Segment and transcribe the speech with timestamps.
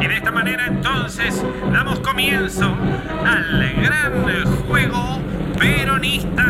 [0.00, 2.76] Y de esta manera entonces damos comienzo
[3.24, 5.20] al gran juego
[5.58, 6.44] peronista.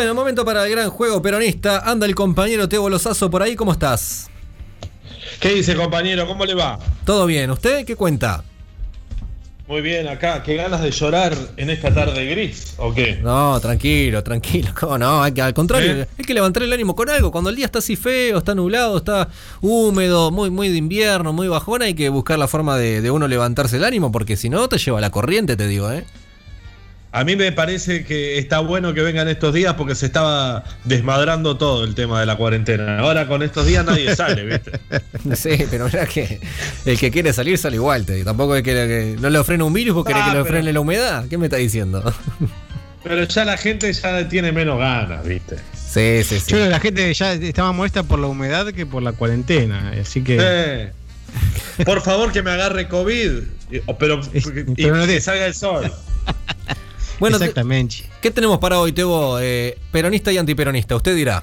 [0.00, 1.80] Bueno, momento para el gran juego peronista.
[1.80, 4.30] Anda el compañero Teo Lozazo por ahí, ¿cómo estás?
[5.40, 6.26] ¿Qué dice compañero?
[6.26, 6.78] ¿Cómo le va?
[7.04, 7.50] ¿Todo bien?
[7.50, 8.42] ¿Usted qué cuenta?
[9.68, 10.42] Muy bien, acá.
[10.42, 12.76] ¿Qué ganas de llorar en esta tarde gris?
[12.78, 13.18] ¿O qué?
[13.22, 14.70] No, tranquilo, tranquilo.
[14.80, 15.22] ¿Cómo no?
[15.22, 16.08] Hay que, al contrario, ¿Eh?
[16.18, 17.30] hay que levantar el ánimo con algo.
[17.30, 19.28] Cuando el día está así feo, está nublado, está
[19.60, 23.28] húmedo, muy, muy de invierno, muy bajón, hay que buscar la forma de, de uno
[23.28, 26.06] levantarse el ánimo, porque si no te lleva la corriente, te digo, ¿eh?
[27.12, 31.56] A mí me parece que está bueno que vengan estos días porque se estaba desmadrando
[31.56, 33.00] todo el tema de la cuarentena.
[33.00, 34.72] Ahora con estos días nadie sale, ¿viste?
[35.34, 36.38] Sí, pero mira que
[36.86, 38.26] el que quiere salir sale igual, te digo.
[38.26, 40.54] Tampoco es que, que no le frene un virus porque quiere Ah, que le pero-
[40.54, 41.24] frene la humedad.
[41.28, 42.14] ¿Qué me está diciendo?
[43.02, 45.56] Pero ya la gente ya tiene menos ganas, ¿viste?
[45.74, 46.50] Sí, sí, sí.
[46.50, 49.94] Yo creo que la gente ya estaba molesta por la humedad que por la cuarentena.
[49.98, 50.90] Así que.
[51.86, 53.30] Por favor que me agarre COVID,
[53.72, 54.40] y- pero, y
[54.82, 55.90] pero no que te- salga el sol.
[57.20, 57.96] Bueno, te- Exactamente.
[58.20, 59.38] ¿qué tenemos para hoy, Tebo?
[59.40, 61.42] Eh, peronista y antiperonista, usted dirá.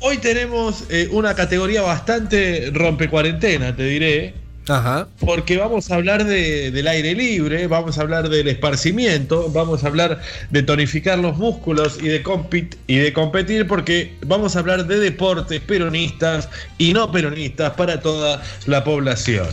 [0.00, 4.34] Hoy tenemos eh, una categoría bastante rompe cuarentena, te diré.
[4.66, 5.08] Ajá.
[5.20, 9.88] Porque vamos a hablar de- del aire libre, vamos a hablar del esparcimiento, vamos a
[9.88, 10.20] hablar
[10.50, 14.98] de tonificar los músculos y de, compit- y de competir, porque vamos a hablar de
[15.00, 16.48] deportes peronistas
[16.78, 19.46] y no peronistas para toda la población.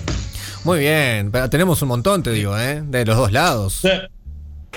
[0.64, 2.82] Muy bien, pero tenemos un montón, te digo, ¿eh?
[2.86, 3.80] De los dos lados.
[3.82, 3.90] Sí.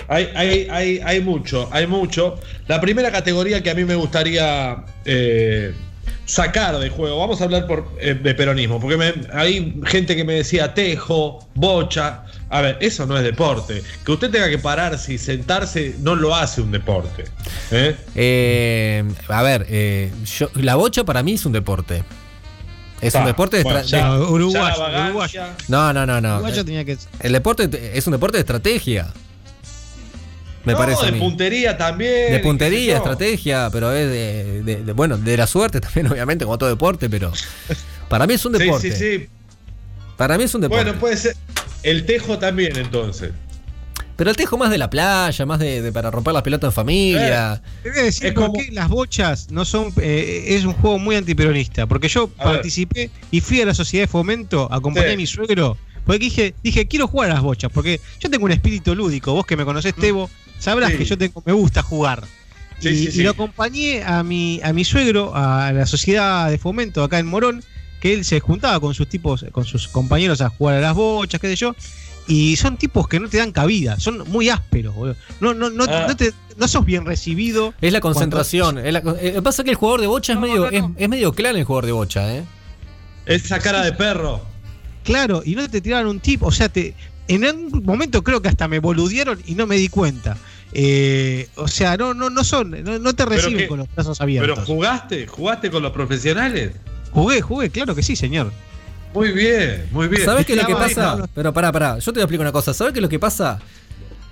[0.09, 2.39] Hay, hay, hay, hay mucho, hay mucho.
[2.67, 5.73] La primera categoría que a mí me gustaría eh,
[6.27, 10.25] sacar de juego, vamos a hablar por, eh, de peronismo, porque me- hay gente que
[10.25, 12.25] me decía tejo, bocha.
[12.51, 13.83] A ver, eso no es deporte.
[14.05, 17.25] Que usted tenga que pararse y sentarse no lo hace un deporte.
[17.73, 17.97] ¿eh?
[18.15, 22.05] Eh, a ver, eh, yo- la bocha para mí es un deporte.
[23.01, 25.43] Es un Ta, deporte de, bueno, ya- de- No, uruguayo, ya uruguayo.
[25.69, 26.35] No, no, no, no.
[26.37, 26.97] Uruguayo tenía que.
[27.21, 29.09] El deporte te- es un deporte de estrategia.
[30.65, 31.03] Me no, parece.
[31.03, 31.19] a de mí.
[31.19, 32.33] puntería también.
[32.33, 36.57] De puntería, estrategia, pero es de, de- de- bueno, de la suerte también, obviamente, como
[36.59, 37.33] todo deporte, pero
[38.09, 38.93] para mí es un Sí, deporte.
[38.93, 39.27] sí, sí.
[40.17, 40.85] Para mí es un deporte.
[40.85, 41.37] Bueno, puede ser.
[41.83, 43.33] El tejo también, entonces.
[44.17, 46.73] Pero el tejo más de la playa, más de, de para romper las pelotas en
[46.73, 47.61] familia.
[47.83, 49.93] Te voy a decir Es por como- qué las bochas no son.
[50.01, 51.87] eh, es un juego muy antiperonista.
[51.87, 52.55] Porque yo A ver.
[52.55, 55.13] participé y fui a la sociedad de fomento, acompañé Sí.
[55.15, 55.77] a mi suegro.
[56.07, 57.73] Porque dije, dije, quiero jugar a las bochas.
[57.75, 59.33] Porque yo tengo un espíritu lúdico.
[59.35, 60.93] Vos que me conocés, Tebo, sabrás.
[60.93, 60.99] Sí.
[60.99, 62.25] que yo tengo, me gusta jugar.
[62.81, 63.23] Sí, y, sí, y sí.
[63.23, 67.63] lo acompañé a mi, a mi suegro, a la sociedad de fomento acá en Morón,
[68.01, 71.41] que él se juntaba con sus tipos, con sus compañeros a jugar a las bochas,
[71.41, 71.75] qué sé yo.
[72.27, 75.17] Y son tipos que no te dan cabida, son muy ásperos, boludo.
[75.41, 76.07] No, no, no, Ah.
[76.09, 77.75] no, te, no sos bien recibido.
[77.83, 78.79] Es la concentración.
[78.79, 80.95] es la eh, pasa que el jugador de bocha No, es medio, no, no.
[80.97, 82.45] Es, es medio clan el jugador de bocha, ¿eh?
[83.27, 84.43] Esa cara de perro.
[85.05, 86.95] Claro, y no te tiraron un tip, o sea, te,
[87.29, 90.37] en algún momento creo que hasta me boludearon y no me di cuenta.
[90.73, 93.89] Eh, o sea, no, no, no son, no, no te Pero reciben que- con los
[93.95, 94.65] brazos Pero abiertos.
[94.67, 96.73] jugaste, jugaste con los profesionales.
[97.13, 98.53] jugué, jugué, claro que sí, señor.
[99.15, 100.25] Muy bien, muy bien.
[100.25, 101.15] ¿Sabes qué es lo que pasa?
[101.17, 101.29] no.
[101.33, 102.75] Pero pará, pará, yo te voy a explicar una cosa.
[102.75, 103.61] ¿Sabes qué es lo que pasa?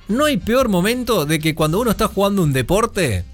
[0.09, 3.25] No hay peor momento de que cuando uno está jugando un deporte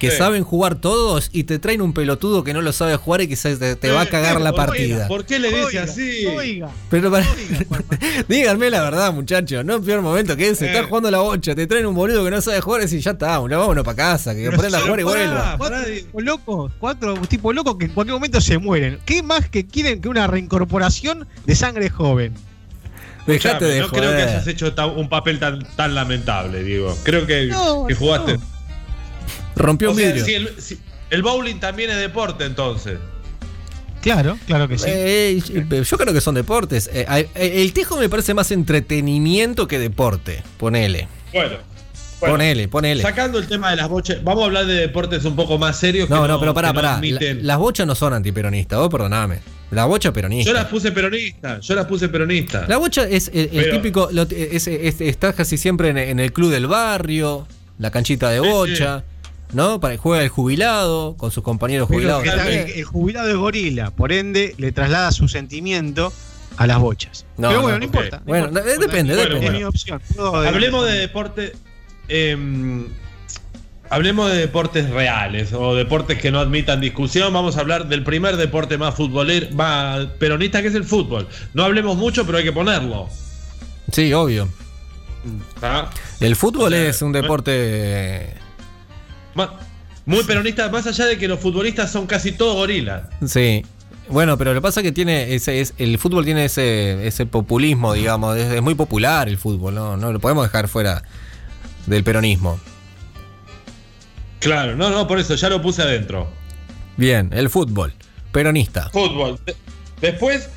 [0.00, 0.16] que Sí.
[0.16, 3.36] saben jugar todos y te traen un pelotudo que no lo sabe jugar y que
[3.36, 5.06] se- te, te va a cagar la Oiga, partida.
[5.08, 6.26] ¿Por qué le dice Oiga, así?
[6.26, 7.98] Oiga, Pero para- oiga, Juanma.
[8.28, 9.64] díganme la verdad, muchachos.
[9.64, 10.66] No es peor momento que ese.
[10.66, 10.72] Eh.
[10.72, 13.12] Está jugando la bocha, te traen un boludo que no sabe jugar y decís, ya
[13.12, 15.54] está, vámonos para casa, que ponen a jugar y vuelva.
[15.58, 18.98] Cuatro tipos locos, cuatro tipos locos que en cualquier momento se mueren.
[19.04, 22.32] ¿Qué más que quieren que una reincorporación de sangre joven?
[23.26, 26.96] Dejate de no creo que hayas hecho un papel tan, tan lamentable, digo.
[27.04, 28.38] Creo que, No, que jugaste.
[28.38, 28.59] no.
[29.62, 30.24] Rompió O un sea, vidrio.
[30.24, 30.78] si el, si-
[31.10, 32.98] el bowling también es deporte, entonces.
[34.02, 34.86] Claro, claro que sí.
[34.88, 35.42] Eh,
[35.84, 36.88] yo creo que son deportes.
[36.92, 37.04] Eh,
[37.34, 40.42] eh, el tejo me parece más entretenimiento que deporte.
[40.56, 41.06] Ponele.
[41.34, 41.56] Bueno.
[42.18, 43.02] bueno, Ponele, ponele.
[43.02, 46.08] Sacando el tema de las bochas, vamos a hablar de deportes un poco más serios.
[46.08, 46.98] No, que no, pero pará, no pará.
[47.02, 49.38] La- las bochas no son antiperonistas, vos perdoname.
[49.70, 50.50] La bocha es peronista.
[50.50, 52.68] Yo las puse peronistas, yo las puse peronistas.
[52.68, 56.18] La bocha es el, el Pero- típico, lo- es, es- está casi siempre en, en
[56.20, 57.46] el club del barrio,
[57.78, 59.04] la canchita de Sí, bocha,
[59.52, 59.80] ¿no?
[59.80, 62.24] Para juega el jubilado con sus compañeros jubilados.
[62.24, 66.12] el, el jubilado es gorila, por ende le traslada su sentimiento
[66.56, 67.24] a las bochas.
[67.36, 68.18] No, Pero no, bueno, no importa.
[68.18, 68.70] no Bueno, importa.
[68.70, 70.00] eh, depende, Bueno, Es mi opción.
[70.46, 71.52] Hablemos de deporte.
[72.08, 72.86] em,
[73.88, 77.32] hablemos de deportes reales o deportes que no admitan discusión.
[77.32, 81.26] Vamos a hablar del primer deporte más futbolero, más peronista que es el fútbol.
[81.54, 83.08] No hablemos mucho, pero hay que ponerlo.
[83.90, 84.48] Sí, obvio.
[85.62, 85.90] ¿ah?
[86.20, 88.34] El fútbol O sea, es un deporte.
[90.06, 93.02] Muy peronista, más allá de que los futbolistas son casi todos gorilas.
[93.26, 93.64] Sí.
[94.08, 97.26] Bueno, pero lo que pasa es que tiene ese, es, el fútbol tiene ese, ese
[97.26, 99.96] populismo, digamos, es, es muy popular el fútbol, ¿no?
[99.96, 101.02] No lo podemos dejar fuera
[101.86, 102.58] del peronismo.
[104.40, 106.28] Claro, no, no, por eso ya lo puse adentro.
[106.96, 107.92] Bien, el fútbol,
[108.32, 108.90] peronista.
[108.90, 109.38] Fútbol.
[109.46, 109.54] De-
[110.00, 110.48] Después,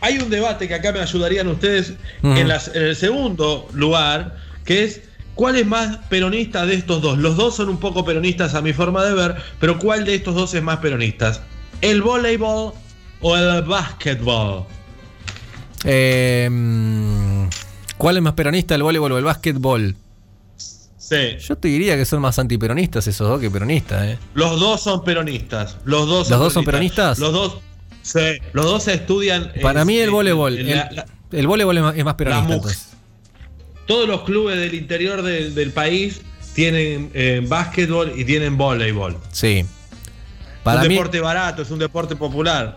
[0.00, 2.32] hay un debate que acá me ayudarían ustedes Ujú.
[2.36, 5.02] en, las- en el segundo lugar, que es
[5.38, 7.16] cuál es más peronista de estos dos.
[7.16, 10.34] Los dos son un poco peronistas a mi forma de ver, pero ¿cuál de estos
[10.34, 11.40] dos es más peronistas?
[11.80, 12.72] ¿El voleibol
[13.20, 14.64] o el básquetbol?
[15.84, 16.50] Eh,
[17.96, 19.94] ¿Cuál es más peronista, el voleibol o el básquetbol?
[20.56, 21.36] Sí.
[21.38, 24.18] Yo te diría que son más antiperonistas esos dos que peronistas, ¿eh?
[24.34, 25.76] Los dos son peronistas.
[25.84, 27.20] Los dos ¿Los dos son peronistas?
[27.20, 27.58] Los dos.
[28.02, 28.38] Sí.
[28.52, 29.52] Los dos estudian.
[29.62, 32.87] Para eh, mí el voleibol, el, la- el voleibol es más, es peronista.
[33.88, 36.20] Todos los clubes del interior del, del país
[36.54, 39.16] tienen eh, básquetbol y tienen voleibol.
[39.32, 39.64] Sí.
[40.64, 42.76] Es un mí, deporte barato, es un deporte popular.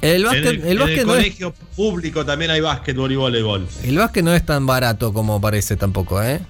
[0.00, 3.66] el En básquet, el, en el no es, colegio público también hay básquetbol y voleibol.
[3.82, 6.40] el básquet no es tan barato como parece tampoco, ¿eh?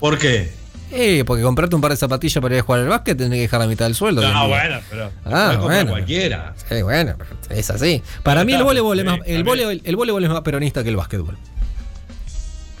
[0.00, 0.52] ¿Por qué?
[0.92, 3.40] Eh, porque comprarte un par de zapatillas para ir a jugar al básquet tenés que
[3.42, 4.22] dejar la mitad del sueldo.
[4.22, 5.90] en No, bueno, pero Ah, bueno.
[5.90, 6.54] cualquiera.
[6.68, 7.16] Sí, bueno,
[7.50, 8.02] es así.
[8.22, 10.96] Para mí el voleibol es más, el voleibol, el voleibol es más peronista que el
[10.96, 11.36] básquetbol.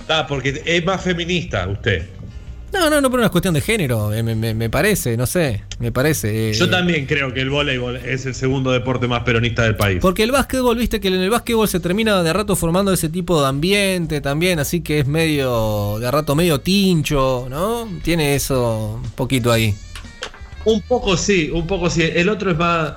[0.08, 2.06] Ah, porque es más feminista usted.
[2.72, 5.62] No, no, no por una cuestión de género, eh, me, me- me parece, no sé,
[5.78, 6.50] me parece.
[6.50, 9.98] eh, Yo también creo que el voleibol es el segundo deporte más peronista del país.
[10.02, 13.40] Porque el básquetbol, viste que en el básquetbol se termina de rato formando ese tipo
[13.40, 17.88] de ambiente también, así que es medio, de rato medio tincho, ¿no?
[18.02, 19.72] Tiene eso un poquito ahí.
[20.64, 22.02] Un poco sí, un poco sí.
[22.02, 22.94] El otro es más.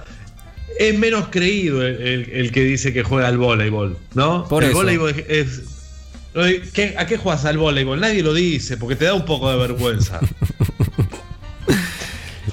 [0.80, 4.48] Es menos creído el, el- el que dice que juega al voleibol, ¿no?
[4.48, 4.80] Por el eso.
[4.80, 5.26] voleibol es.
[5.30, 5.62] es-
[6.74, 8.00] ¿qué- ¿A qué juegas al voleibol?
[8.00, 10.20] Nadie lo dice porque te da un poco de vergüenza.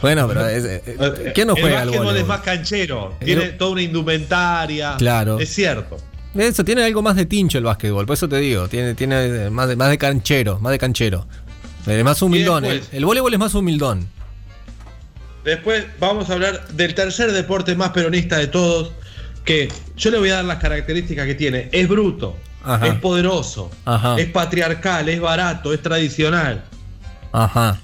[0.03, 2.17] Bueno, pero es- eh, eh, ¿quién no el juega al básquetbol voleibol?
[2.23, 4.97] es más canchero, El- tiene toda una indumentaria.
[4.99, 5.39] Claro.
[5.39, 5.97] Es cierto.
[6.35, 9.69] Eso tiene algo más de tincho el básquetbol, por eso te digo, tiene, tiene más,
[9.69, 11.27] de, más de canchero, más de canchero.
[11.87, 12.65] Es más humildón.
[12.65, 14.07] El, el voleibol es más humildón.
[15.45, 18.91] Después vamos a hablar del tercer deporte más peronista de todos,
[19.45, 21.69] que yo le voy a dar las características que tiene.
[21.73, 22.87] Es bruto, Ajá.
[22.87, 24.17] es poderoso, Ajá.
[24.19, 26.65] es patriarcal, es barato, es tradicional.
[27.33, 27.79] Ajá.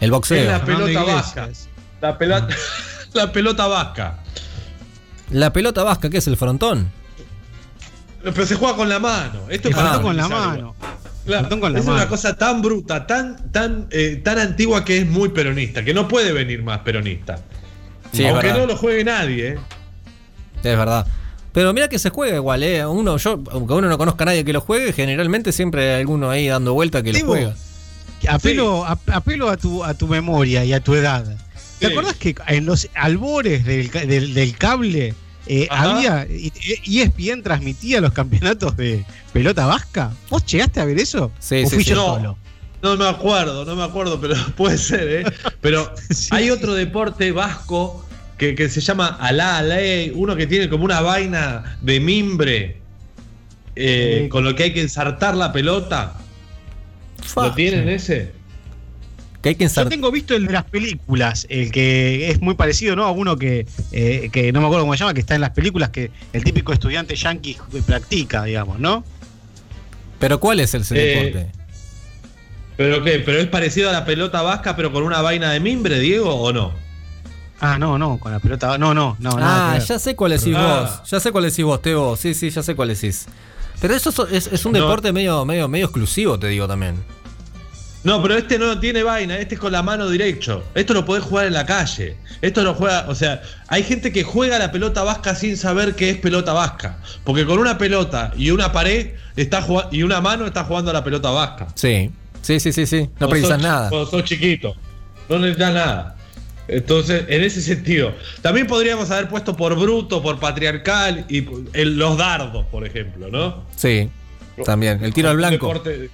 [0.00, 0.38] El boxeo.
[0.42, 1.48] Es la pelota vasca.
[2.00, 2.48] La pelota,
[3.14, 4.18] la pelota vasca.
[5.30, 6.90] La pelota vasca, ¿qué es el frontón?
[8.22, 9.42] Pero se juega con la mano.
[9.48, 10.74] Esto El es para con la mano.
[11.26, 11.96] Claro, Frontón con la es mano.
[11.98, 16.08] una cosa tan bruta, tan, tan, eh, tan antigua que es muy peronista, que no
[16.08, 17.38] puede venir más peronista.
[18.12, 19.58] Sí, Aunque no lo juegue nadie, ¿eh?
[20.56, 21.06] Es verdad.
[21.52, 22.84] Pero mira que se juega igual, ¿eh?
[22.86, 26.30] Uno, yo, aunque uno no conozca a nadie que lo juegue, generalmente siempre hay alguno
[26.30, 27.54] ahí dando vuelta que lo juega.
[28.28, 31.24] Apelo, a- apelo a, tu, a tu memoria y a tu edad.
[31.78, 31.92] ¿Te Sí.
[31.92, 35.14] acordás que en los albores del, ca- del, del cable
[35.46, 36.26] eh, había.
[36.28, 36.52] y-
[36.84, 40.10] y ESPN transmitía los campeonatos de pelota vasca?
[40.28, 41.30] ¿Vos llegaste a ver eso?
[41.38, 41.90] Sí, ¿O sí, fui sí.
[41.90, 42.14] yo No.
[42.16, 42.38] solo?
[42.82, 45.32] No me acuerdo, no me acuerdo, pero puede ser, ¿eh?
[45.60, 46.50] Pero Sí, hay sí.
[46.50, 48.04] otro deporte vasco
[48.38, 52.76] que, que se llama Alá, Alé, uno que tiene como una vaina de mimbre
[53.76, 54.28] eh, Sí.
[54.28, 56.14] con lo que hay que ensartar la pelota.
[57.36, 58.32] ¿Lo tienen ese?
[59.42, 59.90] Que hay que Yo ensartar.
[59.90, 63.04] tengo visto el de las películas, el que es muy parecido, ¿no?
[63.04, 65.50] A uno que, eh, que no me acuerdo cómo se llama, que está en las
[65.50, 69.04] películas que el típico estudiante yankee practica, digamos, ¿no?
[70.18, 71.52] Pero ¿cuál es ese Eh, deporte?
[72.76, 73.20] ¿Pero qué?
[73.20, 76.52] ¿Pero es parecido a la pelota vasca pero con una vaina de mimbre, Diego, o
[76.52, 76.72] no?
[77.60, 78.78] Ah, no, no, con la pelota.
[78.78, 79.30] No, no, no.
[79.32, 80.98] nada ah, ya sé cuál decís Ah.
[81.00, 81.10] vos.
[81.10, 82.16] Ya sé cuál decís vos, Teo.
[82.16, 83.26] Sí, sí, ya sé cuál decís.
[83.80, 84.78] Pero eso es, un No.
[84.80, 86.96] deporte medio, medio, medio exclusivo, te digo también.
[88.04, 90.62] No, pero este no tiene vaina, este es con la mano derecho.
[90.74, 92.16] Esto lo podés jugar en la calle.
[92.40, 96.10] Esto lo juega, o sea, hay gente que juega la pelota vasca sin saber qué
[96.10, 96.98] es pelota vasca.
[97.24, 101.02] Porque con una pelota y una pared está y una mano está jugando a la
[101.02, 101.66] pelota vasca.
[101.74, 102.10] Sí,
[102.40, 103.10] sí, sí, sí, sí.
[103.18, 103.88] No precisas nada.
[103.90, 104.74] Cuando sos chiquito.
[105.28, 106.16] No necesitas nada.
[106.68, 108.12] Entonces, en ese sentido.
[108.42, 111.46] También podríamos haber puesto por bruto, por patriarcal y
[111.84, 113.64] los dardos, por ejemplo, ¿no?
[113.74, 114.10] Sí,
[114.64, 115.02] también.
[115.02, 115.66] El tiro al blanco.
[115.66, 116.10] deporte-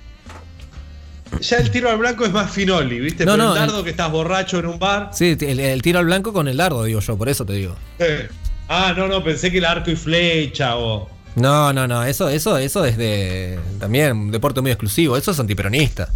[1.40, 3.24] Ya el tiro al blanco es más finoli, ¿viste?
[3.26, 5.10] No, Pero no, el dardo el- que estás borracho en un bar.
[5.12, 7.74] Sí, el, el tiro al blanco con el dardo, digo yo, por eso te digo.
[7.98, 8.28] eh.
[8.68, 11.10] Ah, no, no, pensé que el arco y flecha o.
[11.36, 15.40] No, no, no, eso, eso, eso es de también un deporte muy exclusivo, eso es
[15.40, 16.08] antiperonista.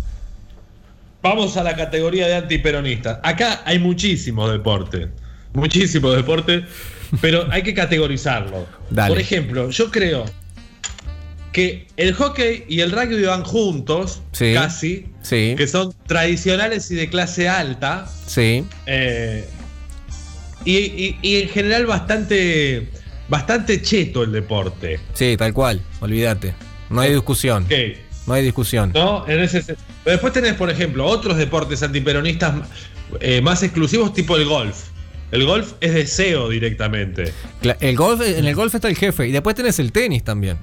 [1.22, 3.18] Vamos a la categoría de antiperonistas.
[3.22, 5.08] Acá hay muchísimos deportes.
[5.52, 6.64] Muchísimos deportes.
[7.20, 8.66] Pero hay que categorizarlo.
[8.90, 9.08] Dale.
[9.08, 10.26] Por ejemplo, yo creo
[11.52, 14.52] que el hockey y el rugby van juntos, Sí.
[14.54, 18.06] casi, Sí, que son tradicionales y de clase alta.
[18.26, 19.48] sí, eh,
[20.64, 22.88] y, y- y en general bastante,
[23.28, 25.00] bastante cheto el deporte.
[25.14, 26.54] sí, tal cual, olvídate.
[26.90, 27.72] No hay discusión, Ok.
[28.28, 28.92] No hay discusión.
[28.94, 29.26] ¿no?
[29.26, 32.54] En ese Pero después tenés, por ejemplo, otros deportes antiperonistas
[33.20, 34.76] eh, más exclusivos, tipo el golf.
[35.30, 37.32] El golf es deseo directamente.
[37.80, 40.58] El golf, en el golf está el jefe y después tenés el tenis también.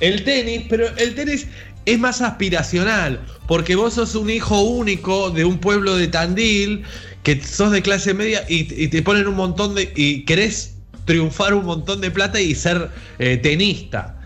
[0.00, 1.46] El tenis, pero el tenis
[1.86, 6.82] es más aspiracional, porque vos sos un hijo único de un pueblo de Tandil,
[7.22, 9.92] que sos de clase media y, y te ponen un montón de...
[9.94, 14.18] y querés triunfar un montón de plata y ser eh, tenista.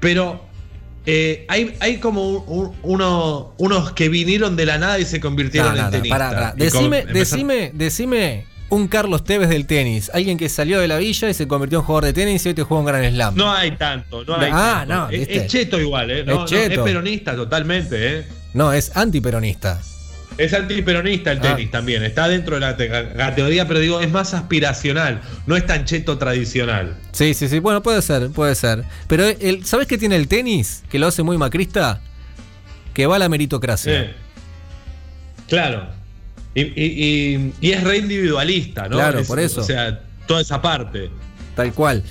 [0.00, 0.49] Pero
[1.06, 5.20] eh, hay, hay como un- un- uno- unos que vinieron de la nada y se
[5.20, 6.18] convirtieron No, en tenistas.
[6.18, 6.54] pará, pará.
[6.56, 11.28] Y Decime, decime, decime un Carlos Tevez del tenis, alguien que salió de la villa
[11.28, 13.34] y se convirtió en jugador de tenis y hoy te juega un gran slam.
[13.34, 14.94] No hay tanto, no hay Ah, tanto.
[14.94, 16.24] no, es, cheto igual, ¿eh?
[16.24, 16.74] No, Es cheto.
[16.74, 18.24] es peronista totalmente, ¿eh?
[18.54, 19.80] No, es antiperonista.
[20.40, 21.42] Es antiperonista el Ah.
[21.54, 25.66] tenis también, está dentro de la te- categoría, pero digo, es más aspiracional, no es
[25.66, 26.96] tan cheto tradicional.
[27.12, 28.84] Sí, sí, sí, bueno, puede ser, puede ser.
[29.06, 30.82] Pero, el, ¿sabes qué tiene el tenis?
[30.90, 32.00] Que lo hace muy macrista.
[32.94, 34.02] Que va a la meritocracia.
[34.02, 34.10] Sí.
[35.48, 35.88] Claro.
[36.54, 38.96] Y, y- y- y es re individualista, ¿no?
[38.96, 39.60] Claro, Es- por eso.
[39.60, 41.10] O sea, toda esa parte.
[41.54, 42.02] Tal cual.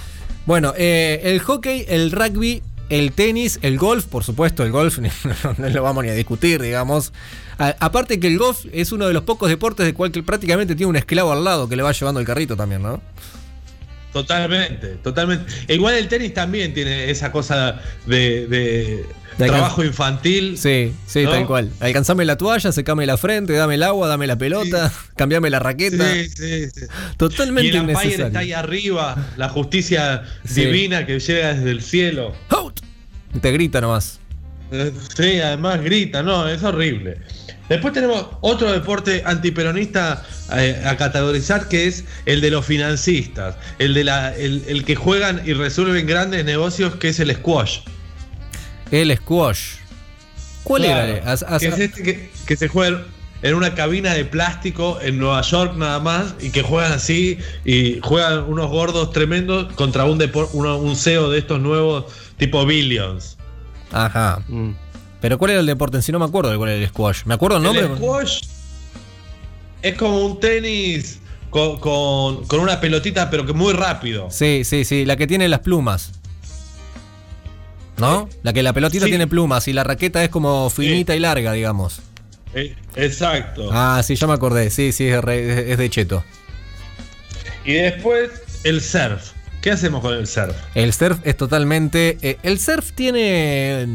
[0.45, 5.10] Bueno, eh, el hockey, el rugby, el tenis, el golf, por supuesto, el golf no,
[5.58, 7.13] no lo vamos ni a discutir, digamos.
[7.58, 10.75] A- aparte que el golf es uno de los pocos deportes de cual que prácticamente
[10.75, 13.01] tiene un esclavo al lado que le va llevando el carrito también, ¿no?
[14.13, 15.46] Totalmente, totalmente.
[15.67, 19.05] E igual el tenis también tiene esa cosa de, de
[19.38, 20.58] De alcanz- trabajo infantil.
[20.58, 21.29] Sí, sí, ¿No?
[21.31, 21.69] tal cual.
[21.79, 26.12] Alcanzame la toalla, secame la frente, dame el agua, dame la pelota, cambiame la raqueta.
[26.12, 26.81] Sí, sí, sí.
[27.17, 28.25] Totalmente Y el innecesario.
[28.27, 30.65] está ahí arriba, la justicia Sí.
[30.65, 32.34] divina que llega desde el cielo.
[32.50, 32.59] ¡Out!
[33.41, 34.19] Te grita nomás.
[34.71, 37.17] Eh, Sí, además grita, no, es horrible.
[37.69, 40.24] Después tenemos otro deporte antiperonista
[40.55, 44.95] eh, a categorizar que es el de los financistas, el de la, el, el que
[44.95, 47.79] juegan y resuelven grandes negocios que es el squash.
[48.91, 49.75] El squash.
[50.63, 51.31] ¿Cuál Claro, era?
[51.31, 53.05] As- as- que es este que, que se juega
[53.41, 58.00] en una cabina de plástico en Nueva York nada más y que juegan así y
[58.01, 62.05] juegan unos gordos tremendos contra un depor- uno- un CEO de estos nuevos
[62.39, 63.38] tipo Billions.
[63.91, 64.41] Ajá.
[64.48, 64.72] Mm.
[65.22, 65.98] Pero ¿cuál era el deporte?
[65.98, 67.24] En sí no me acuerdo de cuál era el squash.
[67.25, 67.86] Me acuerdo el nombre.
[67.86, 68.41] El squash
[69.81, 71.19] es como un tenis
[71.50, 74.27] con, con- con una pelotita pero que muy rápido.
[74.31, 75.05] Sí, sí, sí.
[75.05, 76.12] La que tiene las plumas.
[77.98, 78.29] ¿No?
[78.43, 79.12] La que la pelotita Sí.
[79.12, 82.00] tiene plumas y la raqueta es como finita y larga, digamos.
[82.53, 83.69] Eh, exacto.
[83.74, 84.69] Ah, sí, ya me acordé.
[84.69, 86.24] Sí, sí, es re- es de cheto.
[87.65, 88.31] Y después
[88.63, 89.31] el surf.
[89.62, 90.56] ¿Qué hacemos con el surf?
[90.75, 92.18] El surf es totalmente.
[92.22, 93.88] eh, el surf tiene.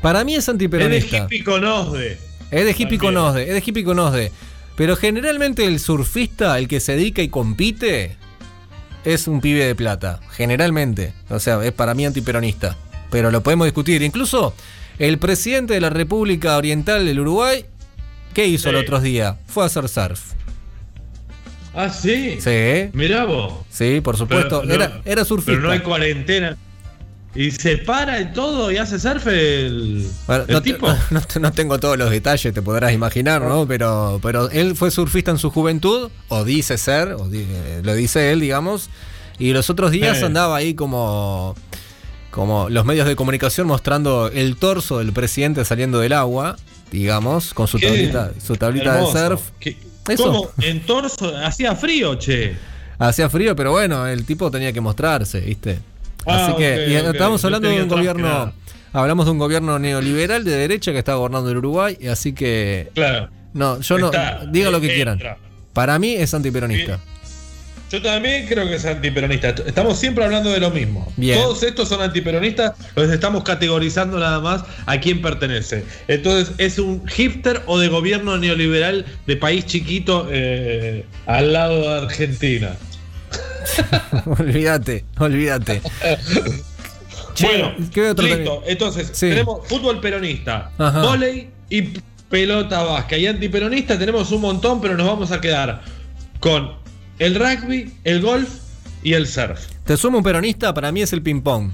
[0.00, 1.24] Para mí es Es de antiperonista.
[1.24, 2.18] hippie con osde.
[2.50, 3.24] Es de hippie con También.
[3.24, 4.32] osde, es de hippie con osde.
[4.76, 8.16] Pero generalmente el surfista, el que se dedica y compite,
[9.04, 10.20] es un pibe de plata.
[10.32, 11.12] Generalmente.
[11.28, 12.76] O sea, es para mí antiperonista.
[13.10, 14.02] Pero lo podemos discutir.
[14.02, 14.54] Incluso
[14.98, 17.64] el presidente de la República Oriental del Uruguay,
[18.34, 18.68] ¿qué hizo Sí.
[18.70, 19.36] el otro día?
[19.46, 20.32] Fue a hacer surf.
[21.78, 22.38] Ah, sí.
[22.40, 23.52] Sí, Mirá vos.
[23.70, 24.62] sí, por supuesto.
[24.62, 25.52] Pero no- era, era surfista.
[25.52, 26.56] Pero no hay cuarentena.
[27.34, 30.88] Y se para y todo y hace surf el, Bueno, el no, tipo.
[31.10, 33.66] no te- no tengo todos los detalles, te podrás imaginar, ¿no?
[33.68, 37.92] Pero, pero él fue surfista en su juventud, o dice ser, o di- eh, lo
[37.94, 38.88] dice él, digamos,
[39.38, 40.24] y los otros días Eh.
[40.24, 41.54] andaba ahí como,
[42.30, 46.56] como los medios de comunicación mostrando el torso del presidente saliendo del agua,
[46.90, 49.18] digamos, con su Qué tablita, su tablita hermoso.
[49.18, 49.40] de surf.
[49.60, 49.76] ¿Qué-
[50.08, 50.24] Eso.
[50.24, 50.50] ¿Cómo?
[50.60, 52.56] En torso hacía frío, che.
[52.98, 55.78] Hacía frío, pero bueno, el tipo tenía que mostrarse, ¿viste?
[56.26, 58.52] Ah, Así que ok, y No hablando de un gobierno,
[58.92, 62.90] hablamos de un gobierno neoliberal de derecha que está gobernando el Uruguay, y así que
[62.94, 63.28] Claro.
[63.52, 64.10] no, yo no,
[64.50, 65.16] diga lo que entra.
[65.16, 65.36] quieran.
[65.72, 66.98] Para mí es antiperonista.
[67.90, 69.50] Yo también creo que es antiperonista.
[69.64, 71.12] Estamos siempre hablando de lo mismo.
[71.16, 71.38] Bien.
[71.40, 75.84] Todos estos son antiperonistas, los estamos categorizando nada más a quién pertenece.
[76.08, 82.06] Entonces, ¿es un hipster o de gobierno neoliberal de país chiquito eh, al lado de
[82.06, 82.76] Argentina?
[84.26, 85.80] olvídate, olvídate.
[87.34, 88.62] Che, bueno, ¿qué otro listo.
[88.66, 89.28] Entonces, Sí.
[89.28, 91.02] tenemos fútbol peronista, Ajá.
[91.02, 91.82] volei y
[92.30, 93.18] pelota vasca.
[93.18, 95.82] Y antiperonista tenemos un montón, pero nos vamos a quedar
[96.40, 96.72] con
[97.18, 98.48] el rugby, el golf
[99.02, 99.60] y el surf.
[99.84, 101.70] Te sumo un peronista, para mí es el ping-pong.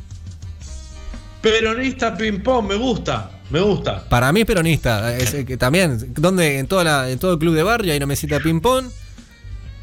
[1.40, 4.08] Peronista ping-pong, me gusta, me gusta.
[4.08, 5.16] Para mí es peronista.
[5.16, 8.06] es, que también, donde en, toda la- en todo el club de barrio hay una
[8.06, 8.86] mesita de ping-pong.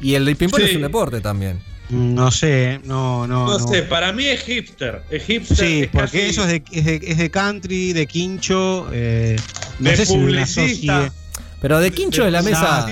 [0.00, 0.70] Y el de ping-pong Sí.
[0.70, 1.60] es un deporte también.
[1.90, 3.46] No sé, no, no.
[3.48, 3.68] No, no.
[3.68, 5.02] sé, para mí es hipster.
[5.10, 5.56] Es hipster.
[5.58, 8.88] Sí, es porque casi- eso es de, es, de, es de country, de quincho.
[8.92, 9.36] Eh,
[9.80, 11.12] no De sé publicista.
[11.60, 12.86] Pero de quincho es la mesa.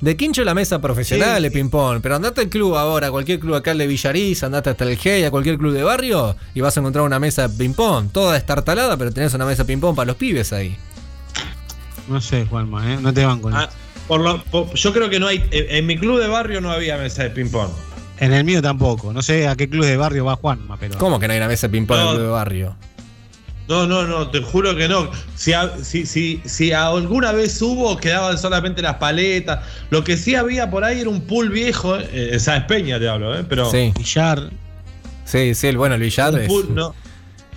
[0.00, 1.42] De quincho es la mesa profesional Sí.
[1.44, 2.00] de ping-pong.
[2.02, 5.30] Pero andate al club ahora, cualquier club acá de Villariz, andate hasta el G, a
[5.30, 8.10] cualquier club de barrio, y vas a encontrar una mesa de ping-pong.
[8.12, 10.76] Toda estartalada, pero tenés una mesa de ping-pong para los pibes ahí.
[12.08, 12.98] No sé, Juanma, ¿eh?
[13.00, 13.68] no te van con Ah,
[14.08, 15.44] por lo- por- yo creo que no hay.
[15.52, 17.70] En, en mi club de barrio no había mesa de ping-pong.
[18.18, 19.12] En el mío tampoco.
[19.12, 20.98] No sé a qué club de barrio va Juanma, pero.
[20.98, 22.76] ¿Cómo que no hay una mesa de ping-pong en el club de barrio?
[23.70, 25.08] No, no, no, te juro que no.
[25.36, 29.60] Si, a- si, si, si alguna vez hubo, quedaban solamente las paletas.
[29.90, 33.08] Lo que sí había por ahí era un pool viejo, eh, en Sáenz Peña te
[33.08, 33.44] hablo, ¿eh?
[33.48, 33.70] Pero.
[33.70, 34.50] Sí, Billar.
[35.24, 36.94] sí, sí, el, bueno, el billar un es- pool, no.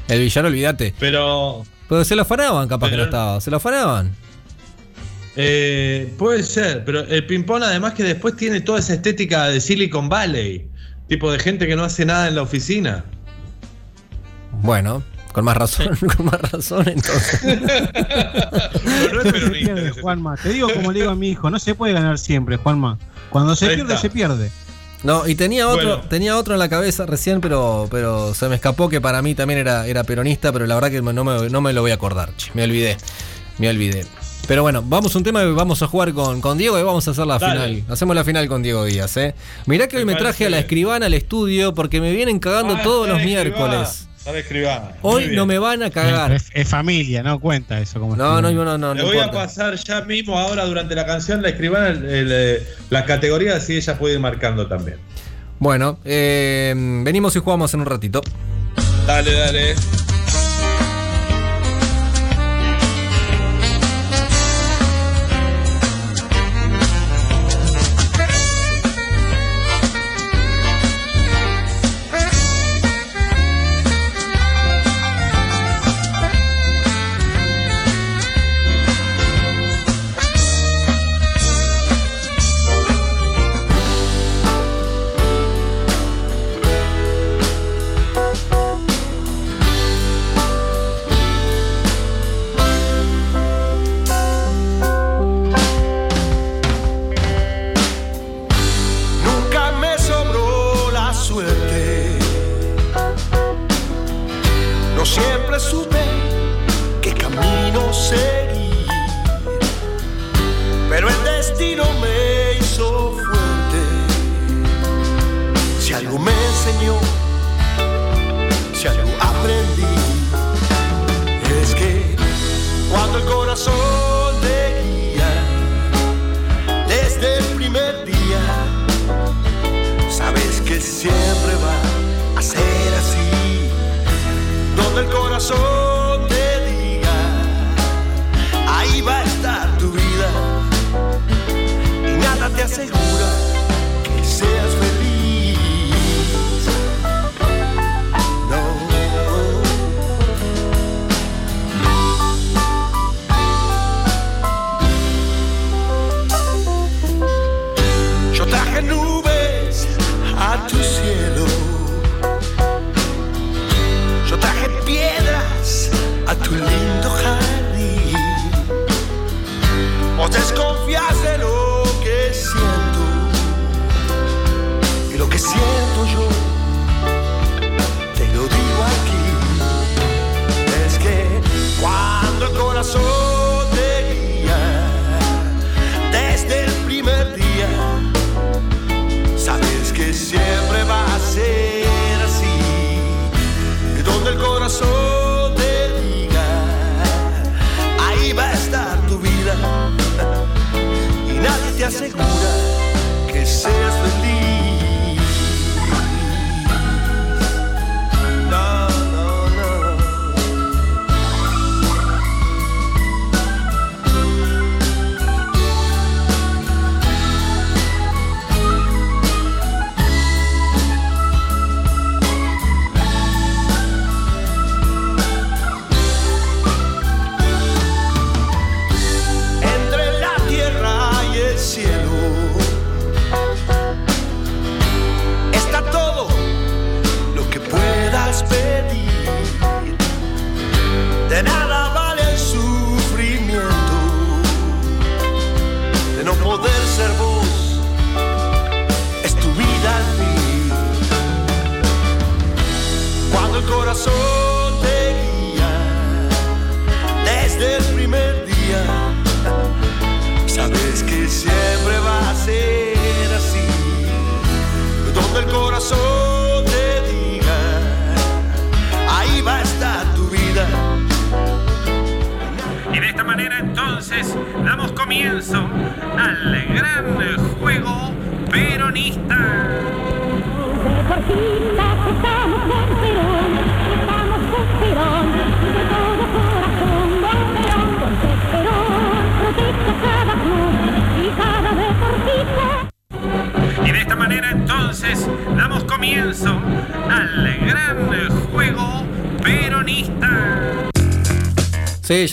[0.08, 0.94] El billar, olvídate.
[1.00, 1.64] Pero.
[1.90, 3.42] Pero se lo afanaban, capaz que Pero- no estaba.
[3.42, 4.12] Se lo afanaban.
[5.36, 10.08] Eh, puede ser, pero el ping-pong además que después tiene toda esa estética de Silicon
[10.10, 10.68] Valley.
[11.08, 13.04] Tipo de gente que no hace nada en la oficina.
[14.62, 15.02] Bueno,
[15.34, 17.42] con más razón, con más razón entonces.
[17.44, 20.38] Pero no pierde, Juanma.
[20.38, 22.98] Te digo como le digo a mi hijo, no se puede ganar siempre, Juanma.
[23.30, 24.52] Cuando se pierde, se pierde.
[25.04, 26.04] No, y tenía otro, Bueno.
[26.10, 29.60] tenía otro en la cabeza recién, pero, pero se me escapó que para mí también
[29.60, 32.34] era, era peronista, pero la verdad que no me, no me lo voy a acordar.
[32.38, 32.96] che, Me olvidé.
[33.58, 34.06] Me olvidé.
[34.48, 37.06] Pero bueno, vamos a un tema que vamos a jugar con, con Diego y vamos
[37.08, 37.54] a hacer la Dale.
[37.80, 37.84] final.
[37.94, 39.36] Hacemos la final con Diego Díaz, ¿eh?
[39.66, 42.76] Mirá que hoy Me me traje a la escribana al estudio porque me vienen cagando
[42.78, 44.08] Ah, todos los miércoles.
[45.02, 46.32] Hoy no me van a cagar.
[46.32, 49.18] Es, es familia, no cuenta eso como No, no, no, no, no, Le no voy
[49.20, 53.56] a pasar ya mismo ahora durante la canción la escribana el- el, eh, la categoría
[53.58, 54.98] así ella puede ir marcando también.
[55.60, 58.22] Bueno, eh, venimos y jugamos en un ratito.
[59.08, 59.76] Dale, dale.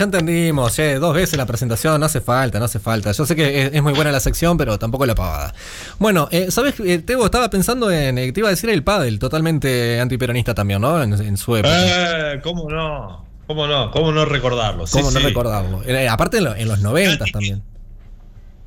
[0.01, 3.11] Ya entendimos, che, dos veces la presentación, no hace falta, no hace falta.
[3.11, 5.53] Yo sé que es, es muy buena la sección, pero tampoco la pavada.
[5.99, 6.73] Bueno, eh, ¿sabes?
[6.79, 10.81] Eh, Tebo, estaba pensando en, eh, te iba a decir el pádel, totalmente antiperonista también,
[10.81, 11.01] ¿no?
[11.03, 12.33] En, en su época.
[12.33, 13.25] Eh, ¿Cómo no?
[13.45, 13.91] ¿Cómo no?
[13.91, 14.87] ¿Cómo no recordarlo?
[14.87, 15.25] Sí, ¿Cómo no sí.
[15.25, 15.83] recordarlo?
[15.83, 17.61] Eh, aparte en, lo- en los noventas también.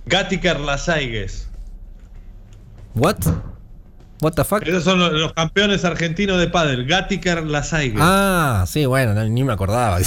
[0.06, 1.48] Gatiker Lasaigues.
[2.94, 3.16] ¿What?
[4.24, 4.62] ¿What the fuck?
[4.66, 6.86] Esos son los, los campeones argentinos de pádel.
[6.86, 8.00] Gatiker Lasaigues.
[8.02, 9.98] Ah, sí, bueno, no, ni me acordaba.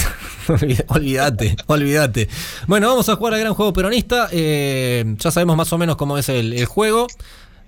[0.88, 2.28] Olvídate, olvídate.
[2.66, 4.28] Bueno, vamos a jugar al gran juego peronista.
[4.32, 7.06] Eh, ya sabemos más o menos cómo es el, el juego.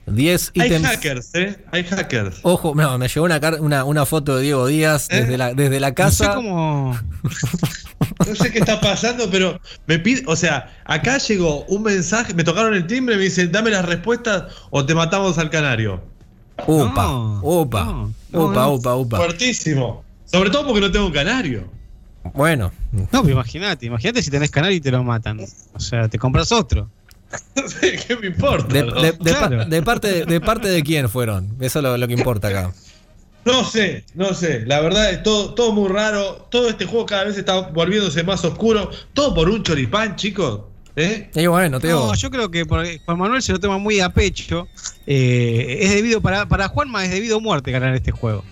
[0.07, 0.87] 10 Hay ítems.
[0.89, 1.65] hackers, ¿eh?
[1.71, 2.39] Hay hackers.
[2.43, 5.21] Ojo, no, me llegó una, car- una, una foto de Diego Díaz ¿Eh?
[5.21, 6.35] desde, la, desde la No sé casa.
[6.35, 6.99] cómo.
[8.27, 12.45] No sé qué está pasando, pero me pide, o sea, acá llegó un mensaje, me
[12.45, 16.03] tocaron el timbre y me dicen, dame las respuestas o te matamos al canario.
[16.67, 18.71] Upa, No, upa, no, no, upa, no.
[18.73, 19.17] upa, upa.
[19.19, 20.05] Fuertísimo.
[20.25, 21.69] Sobre todo porque no tengo canario.
[22.35, 25.41] Bueno, No, pero imagínate, imagínate si tenés canal y te lo matan.
[25.75, 26.89] O sea, te compras otro.
[27.57, 28.67] No sé qué me importa.
[28.73, 28.95] de, ¿no?
[29.01, 29.65] de- de pa- Claro.
[29.65, 31.49] de parte, de, de parte de quién fueron.
[31.61, 32.73] Eso es lo, lo que importa acá.
[33.45, 34.65] No sé, no sé.
[34.67, 36.47] La verdad es todo, todo muy raro.
[36.51, 38.91] Todo este juego cada vez está volviéndose más oscuro.
[39.15, 40.61] Todo por un choripán, chicos.
[40.97, 41.31] ¿Eh?
[41.35, 42.07] Y bueno, Teo.
[42.07, 44.69] No, yo creo que Juan Manuel se lo toma muy a pecho.
[45.07, 48.45] Eh, es debido para, para Juanma es debido a muerte ganar este juego.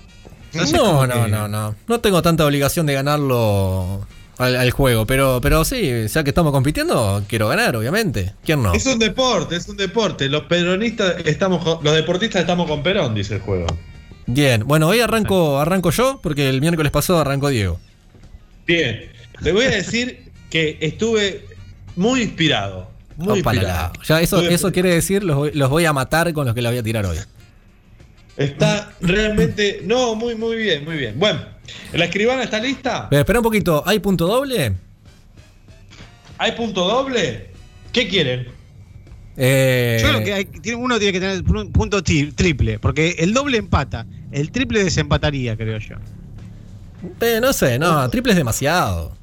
[0.53, 1.75] Entonces, No, no, que- no, no.
[1.87, 4.07] No tengo tanta obligación de ganarlo
[4.39, 8.33] al, al juego, pero, pero sí, ya que estamos compitiendo, quiero ganar, obviamente.
[8.45, 8.73] ¿Quién no?
[8.73, 10.29] Es un deporte, es un deporte.
[10.29, 13.67] Los peronistas estamos con- los deportistas estamos con Perón, dice el juego.
[14.27, 17.81] Bien, bueno, hoy arranco, arranco yo, porque el miércoles pasado arrancó Diego.
[18.67, 19.11] Bien.
[19.41, 21.45] Le voy a decir que estuve
[21.99, 22.91] muy inspirado.
[23.17, 23.93] Muy Opa, inspirado.
[23.99, 24.05] la.
[24.05, 26.71] Ya eso, eso quiere decir, los voy, los voy a matar con los que la
[26.71, 27.19] voy a tirar hoy.
[28.37, 29.81] Está realmente.
[29.85, 31.19] No, muy, muy bien, muy bien.
[31.19, 31.41] Bueno,
[31.93, 33.09] ¿la escribana está lista?
[33.11, 34.75] Pero espera un poquito, ¿hay punto doble?
[36.39, 37.51] ¿Hay punto doble?
[37.93, 38.47] ¿Qué quieren?
[39.37, 43.17] Eh, Yo creo que hay- tiene- uno tiene que tener un punto tri- triple, porque
[43.19, 45.97] el doble empata, el triple desempataría, creo yo.
[47.21, 49.17] eh, no sé, no, triple es demasiado.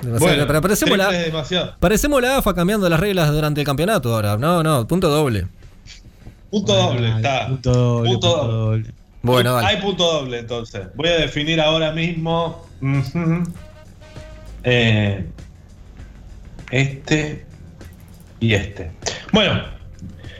[0.00, 1.76] Demasiado, Bueno, pero parecemos la, demasiado.
[1.78, 4.36] parecemos la AFA cambiando las reglas durante el campeonato ahora.
[4.36, 5.46] No, no, punto doble.
[6.50, 7.46] Punto doble, está.
[7.48, 8.10] Punto doble.
[8.10, 8.82] Punto punto doble.
[8.82, 8.94] doble.
[9.22, 9.78] Bueno, Hay vale.
[9.80, 10.82] punto doble entonces.
[10.94, 12.66] Voy a definir ahora mismo.
[14.64, 15.26] eh,
[16.70, 17.46] este
[18.40, 18.90] y este.
[19.32, 19.62] Bueno,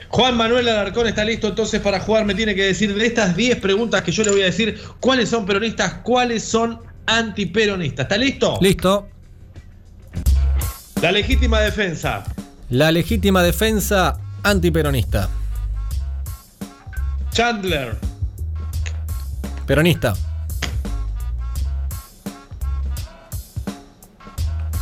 [0.09, 2.25] Juan Manuel Alarcón está listo entonces para jugar.
[2.25, 5.29] Me tiene que decir de estas 10 preguntas que yo le voy a decir cuáles
[5.29, 8.05] son peronistas, cuáles son antiperonistas.
[8.05, 8.59] ¿Está listo?
[8.61, 9.09] Listo.
[11.03, 12.23] La legítima defensa.
[12.71, 15.29] La legítima defensa antiperonista.
[17.33, 17.99] Chandler.
[19.67, 20.15] Peronista.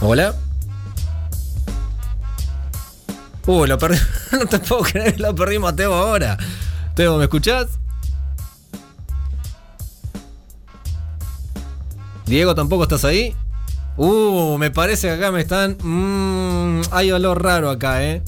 [0.02, 0.35] Hola.
[3.46, 3.96] Uh, lo perdí.
[4.33, 6.37] no te puedo creer, lo perdimos a Teo ahora.
[6.94, 7.78] Teo, ¿me escuchás?
[12.26, 13.35] Diego, ¿tampoco estás ahí?
[14.02, 15.76] Uh, me parece que acá me están.
[15.82, 18.22] Mmm, hay olor raro acá, eh.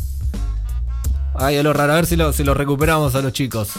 [1.35, 1.94] Hay olor raro.
[1.94, 3.70] A ver si lo, si lo recuperamos a los chicos.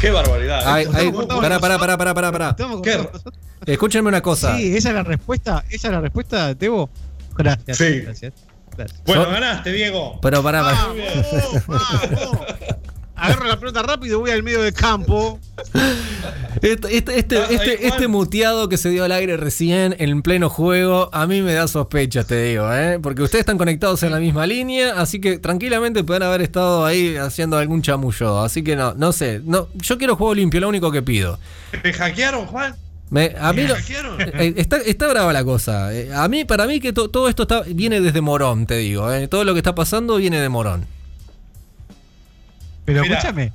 [0.00, 0.62] Qué barbaridad.
[0.64, 2.56] Ay, Esto ay, pará, pará, pará, pará, pará, pará.
[3.66, 4.56] Escúchenme una cosa.
[4.56, 5.62] Sí, esa es la respuesta.
[5.68, 6.88] Esa es la respuesta, Tebo.
[7.36, 7.76] Gracias.
[7.76, 8.00] Sí.
[8.00, 8.32] Gracias.
[8.74, 9.02] gracias.
[9.04, 10.18] Bueno, ganaste, Diego.
[10.22, 10.86] Pero pará, pará.
[11.66, 12.78] Vamos, vamos.
[13.18, 15.38] Agarro la pelota rápido, voy al medio del campo.
[16.62, 20.22] Este, este, este, ¿Estás ahí, este, este muteado que se dio al aire recién en
[20.22, 22.98] pleno juego, a mí me da sospechas, te digo, ¿eh?
[23.02, 27.16] Porque ustedes están conectados en la misma línea, así que tranquilamente pueden haber estado ahí
[27.16, 28.40] haciendo algún chamullo.
[28.40, 29.40] Así que no, no sé.
[29.44, 31.38] No, yo quiero juego limpio, lo único que pido.
[31.82, 32.74] ¿Te hackearon, Juan?
[33.10, 34.20] Me- a mí ¿Me lo- hackearon?
[34.20, 35.94] eh, está, está brava la cosa.
[35.94, 39.12] Eh, A mí, para mí que to- todo esto está, viene desde Morón, te digo.
[39.12, 39.28] ¿eh?
[39.28, 40.86] Todo lo que está pasando viene de Morón.
[42.88, 43.16] Pero Mirá.
[43.18, 43.52] escúchame,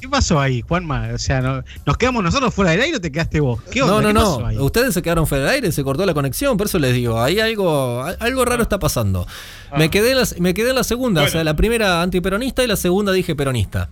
[0.00, 1.08] ¿qué pasó ahí, Juanma?
[1.12, 3.60] O sea, no- ¿nos quedamos nosotros fuera del aire o te quedaste vos?
[3.70, 3.94] ¿Qué onda?
[3.94, 4.20] No, no, ¿Qué no.
[4.36, 4.58] pasó ahí?
[4.58, 7.40] Ustedes se quedaron fuera del aire, se cortó la conexión, por eso les digo, ahí
[7.40, 9.26] algo, al- algo raro está pasando.
[9.70, 9.78] Ah.
[9.78, 11.28] Me, quedé en la, me quedé en la segunda, Bueno.
[11.28, 13.88] o sea, la primera antiperonista y la segunda dije peronista.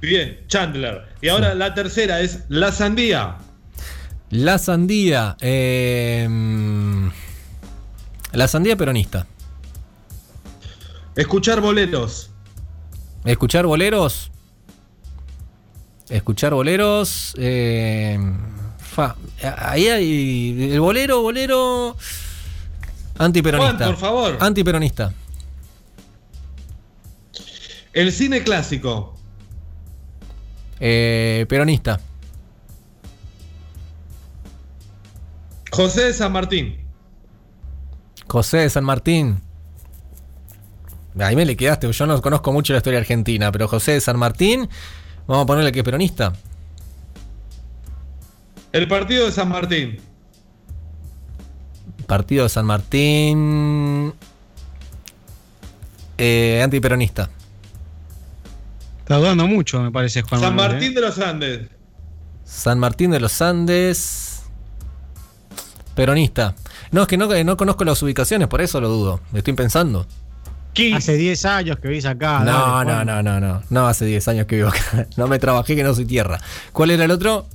[0.00, 1.02] Bien, Chandler.
[1.20, 3.36] Y ahora la tercera es la sandía.
[4.30, 5.36] La sandía.
[5.40, 6.26] eh,
[8.32, 9.26] la sandía peronista.
[11.16, 12.30] Escuchar boleros.
[13.24, 14.30] Escuchar boleros.
[16.08, 17.34] Escuchar boleros.
[17.38, 18.18] eh,
[18.78, 19.16] fa,
[19.58, 20.72] ahí hay.
[20.72, 21.96] El bolero, bolero.
[23.18, 23.76] Antiperonista.
[23.76, 24.36] Juan, por favor.
[24.40, 25.12] Antiperonista.
[27.92, 29.14] El cine clásico.
[30.78, 32.00] Eh, peronista.
[35.70, 36.78] José de San Martín.
[38.26, 39.40] José de San Martín.
[41.18, 44.18] Ahí me le quedaste, yo no conozco mucho la historia argentina, pero José de San
[44.18, 44.68] Martín,
[45.26, 46.32] vamos a ponerle que es peronista.
[48.72, 49.98] El partido de San Martín.
[52.06, 54.12] Partido de San Martín.
[56.18, 57.28] Eh, antiperonista.
[59.00, 60.40] Está dudando mucho, me parece, Juan.
[60.40, 60.94] San Manuel, Martín ¿eh?
[60.94, 61.68] de los Andes.
[62.44, 64.42] San Martín de los Andes.
[65.96, 66.54] Peronista.
[66.92, 69.20] No, es que no, no conozco las ubicaciones, por eso lo dudo.
[69.32, 70.06] Estoy pensando.
[70.72, 70.96] Kiss.
[70.96, 72.40] Hace 10 años que vivís acá.
[72.40, 73.62] no, dale, no, no, no, no.
[73.70, 75.06] No hace 10 años que vivo acá.
[75.16, 76.40] No me trabajé que no soy tierra.
[76.72, 77.46] ¿Cuál era el otro?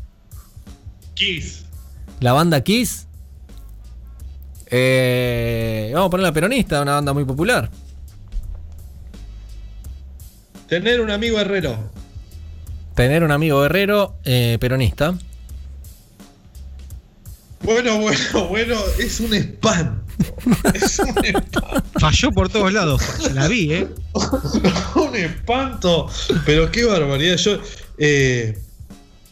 [1.14, 1.66] Kiss.
[2.20, 3.08] La banda Kiss.
[4.68, 7.70] Eh, vamos a poner la peronista, una banda muy popular.
[10.68, 11.78] Tener un amigo herrero.
[12.96, 15.14] Tener un amigo guerrero, eh, peronista.
[17.62, 20.05] Bueno, bueno, bueno, es un espanto.
[20.74, 21.62] Es un espanto.
[22.00, 23.02] Falló por todos lados.
[23.34, 23.88] La vi, ¿eh?
[24.96, 26.08] un espanto.
[26.46, 27.38] Pero qué barbaridad.
[27.38, 27.60] Yo
[27.98, 28.58] eh,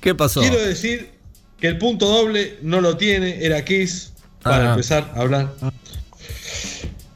[0.01, 0.41] ¿Qué pasó?
[0.41, 1.11] quiero decir
[1.59, 4.69] que el punto doble no lo tiene, era Kiss, para Ah.
[4.71, 5.53] empezar a hablar.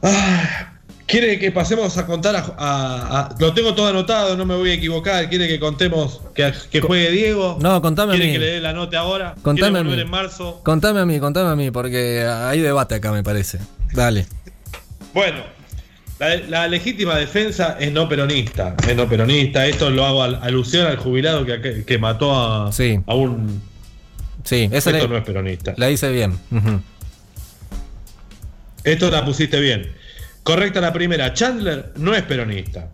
[0.02, 0.74] Ah,
[1.08, 4.72] ¿Quiere que pasemos a contar a, a- a- Lo tengo todo anotado, no me voy
[4.72, 5.30] a equivocar.
[5.30, 7.58] ¿Quiere que contemos que, que juegue Diego?
[7.62, 8.34] No, contame a ¿Quiere mí.
[8.34, 9.34] que le dé la nota ahora?
[9.42, 10.02] Contame ¿Quiere a mí.
[10.02, 10.60] en marzo?
[10.66, 13.58] Contame a mí, contame a mí, porque hay debate acá, me parece.
[13.94, 14.26] Dale.
[15.14, 15.44] Bueno,
[16.20, 18.76] la, la legítima defensa es no peronista.
[18.86, 19.66] Es no peronista.
[19.66, 23.00] Esto lo hago al- alusión al jubilado que, que mató a, Sí.
[23.08, 23.62] a un.
[24.44, 25.74] Sí, esa Esto no es peronista.
[25.78, 26.38] la hice bien.
[28.84, 29.92] Esto la pusiste bien.
[30.48, 31.34] Correcta la primera.
[31.34, 32.88] Chandler no es peronista.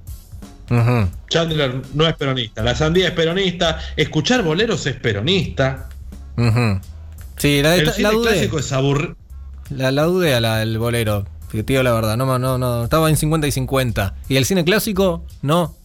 [1.30, 2.64] Chandler no es peronista.
[2.64, 3.80] La sandía es peronista.
[3.96, 5.88] Escuchar boleros es peronista.
[7.38, 8.32] Sí, la, El la, cine dudé.
[8.32, 9.16] clásico es aburrido.
[9.70, 11.28] La, la dudé a la del bolero.
[11.52, 14.16] Te digo la verdad, no, no, no, estaba en 50 y 50.
[14.30, 15.24] ¿Y el cine clásico?
[15.44, 15.76] No.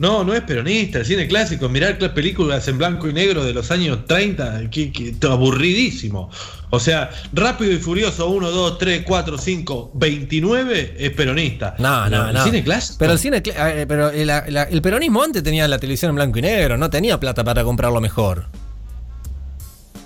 [0.00, 0.98] No, no es peronista.
[0.98, 1.68] El cine clásico.
[1.68, 4.68] Mirar cl- películas en blanco y negro de los años 30.
[4.70, 6.30] que- que- aburridísimo.
[6.70, 11.74] O sea, Rápido y Furioso 1, 2, 3, 4, 5, 29 es peronista.
[11.78, 12.44] No, Pero no, el no.
[12.44, 12.96] cine clásico.
[12.98, 14.38] Pero el cine, pero el, la-
[14.70, 18.00] el peronismo antes tenía la televisión en blanco y negro, no tenía plata para comprarlo
[18.00, 18.46] mejor.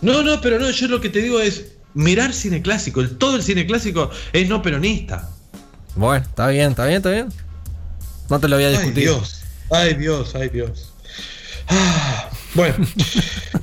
[0.01, 3.01] No, no, pero no, yo lo que te digo es mirar cine clásico.
[3.01, 5.31] El- todo el cine clásico es no peronista.
[5.95, 7.29] Bueno, está bien, está bien, está bien.
[8.29, 9.05] No te lo voy a Ay discutir.
[9.05, 10.93] Dios, ay Dios, ay Dios.
[11.69, 12.87] Ah, bueno,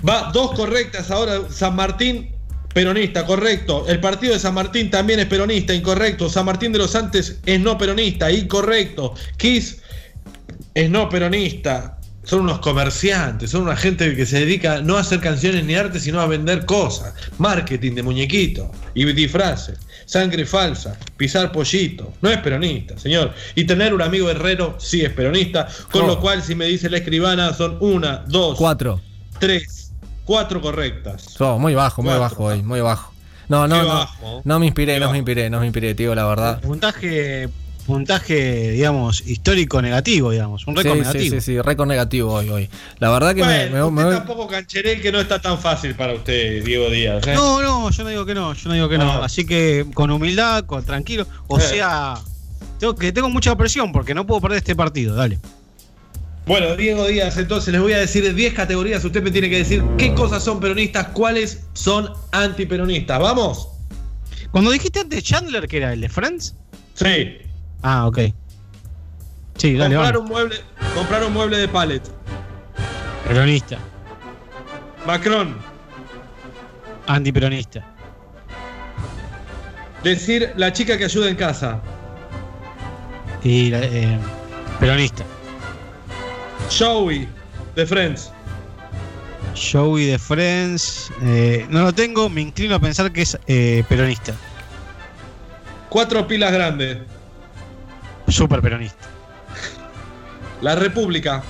[0.07, 1.41] va dos correctas ahora.
[1.49, 2.31] San Martín,
[2.73, 3.85] peronista, correcto.
[3.87, 6.29] El partido de San Martín también es peronista, incorrecto.
[6.29, 9.13] San Martín de los Andes es no peronista, incorrecto.
[9.37, 9.81] Kiss
[10.73, 11.97] es no peronista.
[12.23, 15.99] Son unos comerciantes, son una gente que se dedica no a hacer canciones ni arte,
[15.99, 17.13] sino a vender cosas.
[17.39, 19.79] Marketing de muñequito y disfraces.
[20.11, 22.11] Sangre falsa, pisar pollito.
[22.21, 23.33] No es peronista, señor.
[23.55, 25.67] Y tener un amigo herrero sí es peronista.
[25.89, 26.07] Con Oh.
[26.07, 28.99] lo cual, si me dice la escribana, son una, dos, Cuatro.
[29.39, 29.93] tres,
[30.25, 31.21] cuatro correctas.
[31.23, 33.13] So, muy bajo, muy bajo hoy, muy bajo.
[33.47, 33.87] No, no, no.
[33.87, 34.41] bajo.
[34.43, 36.59] No me inspiré, no me inspiré, no me inspiré, tío, la verdad.
[36.59, 37.47] Puntaje,
[37.81, 40.65] puntaje, digamos, histórico negativo, digamos.
[40.67, 41.35] Un récord Sí, sí, negativo.
[41.35, 42.69] sí, sí, récord negativo hoy, hoy.
[42.99, 45.59] La verdad que me- Bueno, me, me usted voy- tampoco cancheré que no está tan
[45.59, 47.25] fácil para usted, Diego Díaz.
[47.27, 47.33] ¿eh?
[47.33, 49.11] No, no, yo no digo que no, yo no digo que no.
[49.11, 49.25] Ah.
[49.25, 51.27] Así que con humildad, con tranquilo.
[51.47, 51.61] O Eh.
[51.61, 52.15] sea,
[52.79, 55.39] tengo que tengo mucha presión porque no puedo perder este partido, dale.
[56.47, 59.05] Bueno, Diego Díaz, entonces les voy a decir 10 categorías.
[59.05, 63.19] Usted me tiene que decir qué cosas son peronistas, cuáles son antiperonistas.
[63.19, 63.67] ¿Vamos?
[64.51, 66.55] Cuando dijiste antes Chandler, que era el de Friends.
[66.95, 67.37] Sí.
[67.83, 68.19] Ah, ok.
[69.57, 70.55] Sí, dale, comprar, un mueble,
[70.95, 72.01] comprar un mueble de pallet.
[73.27, 73.77] Peronista,
[75.05, 75.55] Macron.
[77.07, 77.85] antiperonista,
[80.03, 81.79] Decir la chica que ayuda en casa.
[83.43, 84.19] y la- eh,
[84.79, 85.23] peronista.
[86.77, 87.27] Joey,
[87.75, 88.31] de Friends.
[89.55, 94.33] Joey de Friends, eh, no lo tengo, me inclino a pensar que es eh, peronista,
[95.89, 96.99] Cuatro pilas grandes.
[98.31, 99.07] Super peronista.
[100.61, 101.41] La República.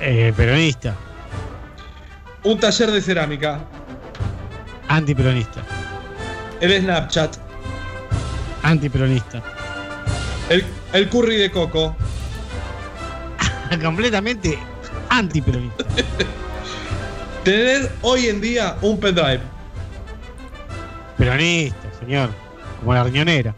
[0.00, 0.94] Eh, peronista,
[2.42, 3.60] Un taller de cerámica.
[4.88, 5.62] antiperonista,
[6.60, 7.36] El Snapchat.
[8.62, 9.42] antiperonista.
[10.50, 11.96] El, el curry de coco.
[13.82, 14.58] Completamente
[15.08, 15.84] antiperonista.
[17.44, 19.40] Tener hoy en día un pendrive.
[21.16, 22.30] Peronista, señor.
[22.80, 23.54] Como la riñonera.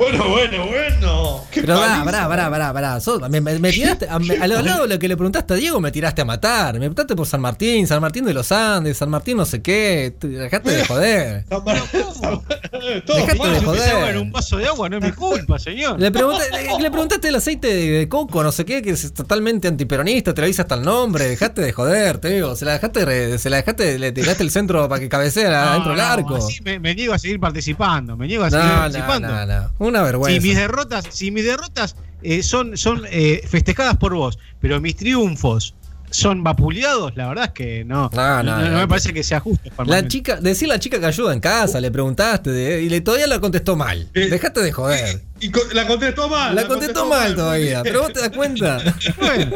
[0.00, 1.44] Bueno, bueno, bueno.
[1.50, 2.04] ¿Qué Pero paliza?
[2.04, 3.00] pará, pará, pará, pará, pará.
[3.00, 5.52] Sos- me, me- me tiraste, a, me- a lo lado de lo que le preguntaste
[5.54, 6.72] a Diego, me tiraste a matar.
[6.74, 10.14] Me preguntaste por San Martín, San Martín de los Andes, San Martín no sé qué.
[10.18, 11.44] Te- Dejate de joder.
[11.50, 11.82] San Mar-
[13.06, 13.52] Todo Dejate mal.
[13.52, 14.08] de joder.
[14.16, 16.00] en un vaso de agua, no es mi culpa, señor.
[16.00, 19.12] Le, pregunté- le, le preguntaste el aceite de, de coco, no sé qué, que es
[19.12, 22.72] totalmente antiperonista, te lo dice hasta el nombre, dejate de joder, te digo, se la
[22.72, 26.36] dejaste, re- se la dejaste, le tiraste el centro para que cabecee adentro del arco.
[26.36, 28.16] así me, me niego a seguir participando.
[28.16, 29.70] Me niego a No, seguir no, participando.
[29.90, 30.46] Una Si vergüenza.
[30.46, 35.74] mis derrotas, si mis derrotas eh, son, son eh, festejadas por vos, pero mis triunfos
[36.10, 38.10] son vapuleados, la verdad es que no.
[38.12, 38.78] No, no, no.
[38.78, 39.70] me parece que sea justo.
[39.86, 43.26] La chica, decir la chica que ayuda en casa, le preguntaste de- y le, todavía
[43.26, 44.08] la contestó mal.
[44.14, 45.22] Eh, Dejate de joder.
[45.40, 46.54] Y la contestó mal.
[46.54, 48.78] La contestó mal todavía, pero vos te das cuenta.
[49.18, 49.52] Bueno,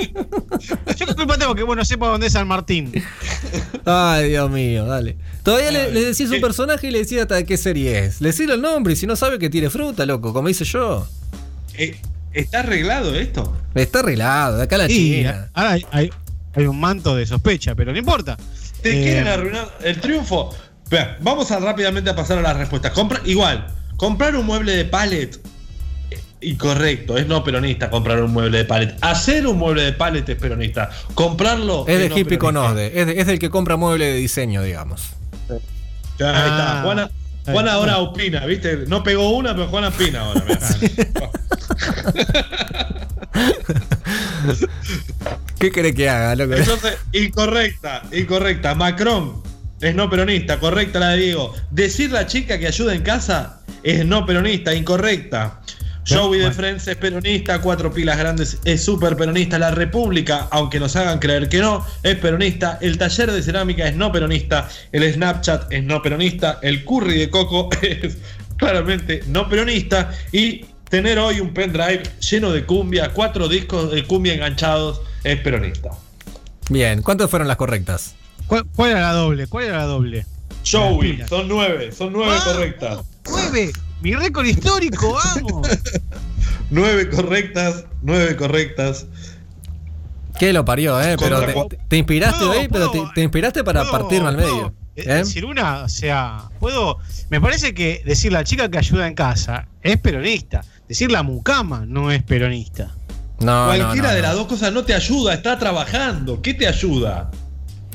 [0.97, 2.93] yo culpa tengo que vos no sepa dónde es San Martín.
[3.85, 5.17] Ay, Dios mío, dale.
[5.43, 6.41] Todavía le, le decís un sí.
[6.41, 8.21] personaje y le decís hasta de qué serie es.
[8.21, 11.07] Le decís el nombre y si no sabe que tire fruta, loco, como hice yo.
[11.75, 11.97] Eh,
[12.33, 13.57] ¿Está arreglado esto?
[13.75, 15.51] Está arreglado, de acá a la Y China.
[15.55, 16.11] ahora hay, hay-
[16.55, 18.37] hay un manto de sospecha, pero no importa.
[18.83, 20.55] ¿Te Eh, quieren arruinar el triunfo?
[21.21, 22.93] Vamos a rápidamente a pasar a las respuestas.
[22.93, 25.31] Compra, igual, comprar un mueble de pallet.
[26.11, 28.95] eh, Incorrecto, es no peronista comprar un mueble de pallet.
[29.01, 30.91] Hacer un mueble de pallet es peronista.
[31.15, 32.73] Comprarlo Es de no hippie con peronista.
[32.73, 35.03] Osde, es, de- es del que compra mueble de diseño, digamos.
[36.19, 36.81] Ya, ahí está.
[36.81, 37.11] Ah, Juana,
[37.45, 38.85] Juana ahora opina, ¿viste?
[38.89, 40.45] No pegó una, pero Juana opina ahora.
[45.59, 46.55] ¿Qué querés que haga, loco?
[46.55, 48.75] Entonces, incorrecta, incorrecta.
[48.75, 49.43] Macron
[49.81, 51.55] es no peronista, correcta la de Diego.
[51.71, 55.61] Decir la chica que ayuda en casa es no peronista, incorrecta.
[56.07, 56.51] Joey de.
[56.53, 61.49] Friends es peronista, Cuatro Pilas Grandes es súper peronista, La República, aunque nos hagan creer
[61.49, 66.03] que no, es peronista, el taller de cerámica es no peronista, el Snapchat es no
[66.03, 68.19] peronista, el curry de coco es
[68.57, 74.35] claramente no peronista y tener hoy un pendrive lleno de cumbia, cuatro discos de cumbia
[74.35, 75.91] enganchados es peronista.
[76.71, 78.15] Bien, ¿cuántas fueron las correctas?
[78.47, 79.47] ¿Cuál, cuál era la doble?
[79.47, 80.27] ¿Cuál era la doble?
[80.71, 82.99] Joey, son nueve, son nueve Ah, correctas.
[83.29, 83.73] ¡Nueve!
[84.05, 85.15] ¡Mi récord histórico!
[85.35, 85.67] ¡Vamos!
[86.71, 89.07] Nueve correctas, nueve correctas.
[90.39, 91.17] ¿Qué lo parió, eh?
[91.19, 94.29] Pero Contra te, Juan- te- te inspiraste ¿Puedo- hoy, pero te, inspiraste para ¿Puedo- partirme
[94.29, 94.75] al medio.
[94.97, 95.15] eh, ¿eh?
[95.15, 96.99] Decir una, o sea, puedo.
[97.31, 100.63] Me parece que decir la chica que ayuda en casa es peronista.
[100.89, 102.91] Decir la mucama no es peronista.
[103.41, 104.27] No, no, Cualquiera no, de no.
[104.29, 106.43] las dos cosas no te ayuda, está trabajando.
[106.43, 107.31] ¿Qué te ayuda?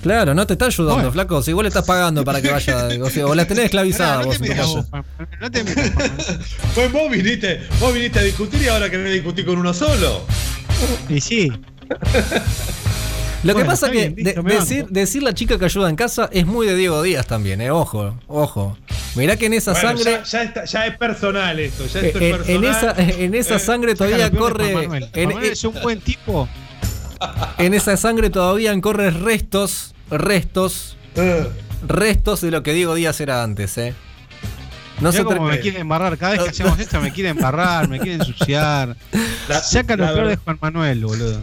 [0.01, 1.11] Claro, no te está ayudando, Bueno.
[1.11, 1.41] flaco.
[1.43, 2.87] Si vos le estás pagando para que vaya.
[3.01, 5.05] O, sea, o la tenés esclavizada Pará, no vos te en vos, Manuel,
[5.41, 5.63] no te.
[6.75, 10.21] Pues vos viniste, vos viniste a discutir y ahora querés discutir con uno solo.
[11.09, 11.51] Y sí.
[13.43, 14.65] Lo que pasa que bien, listo, de- me banco.
[14.65, 17.71] decir, decir la chica que ayuda en casa es muy de Diego Díaz también, eh.
[17.71, 18.77] Ojo, ojo.
[19.15, 20.03] Mirá que en esa Bueno, sangre.
[20.11, 22.99] ya, ya está- ya es personal esto, ya eh, esto es eh, en, personal.
[22.99, 24.71] esa, en esa Eh, sangre todavía corre.
[25.13, 26.47] En, Manuel es un buen tipo.
[27.57, 29.93] En esa sangre todavía corren restos.
[30.11, 31.47] Restos Eh,
[31.87, 33.93] restos de lo que Diego Díaz era antes, ¿eh?
[34.97, 36.17] No No se como me quieren embarrar.
[36.17, 38.95] Cada vez que hacemos esto me quieren embarrar, me quieren ensuciar.
[39.63, 41.39] Saca lo peor de Juan Manuel, boludo.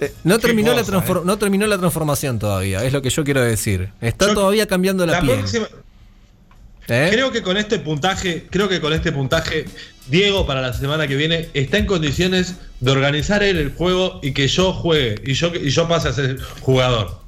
[0.00, 1.20] eh, no, terminó la cosa, eh.
[1.24, 3.90] no terminó la transformación todavía, es lo que yo quiero decir.
[4.00, 5.38] Está Yo- todavía cambiando la, la piel.
[5.38, 5.66] próxima-
[6.88, 7.08] ¿eh?
[7.10, 9.64] Creo que con este puntaje, creo que con este puntaje,
[10.08, 14.32] Diego para la semana que viene está en condiciones de organizar él el juego y
[14.32, 17.20] que yo juegue y yo, y yo pase a ser jugador.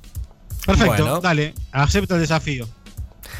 [0.66, 1.20] Perfecto, Bueno.
[1.20, 2.68] dale, acepto el desafío.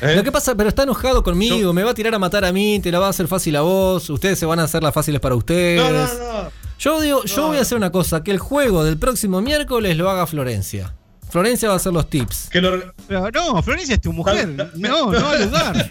[0.01, 0.14] ¿eh?
[0.17, 2.53] Lo que pasa, pero está enojado conmigo, Yo- me va a tirar a matar a
[2.53, 4.95] mí, te la va a hacer fácil a vos, ustedes se van a hacer las
[4.95, 5.81] fáciles para ustedes.
[5.83, 6.51] no, no, no.
[6.79, 10.11] Yo digo, yo voy a hacer una cosa, que el juego del próximo miércoles lo
[10.11, 10.95] haga Florencia.
[11.31, 12.49] Florencia va a hacer los tips.
[12.51, 14.49] Que lo- Pero no, Florencia es tu mujer.
[14.77, 15.89] No, no va a lugar.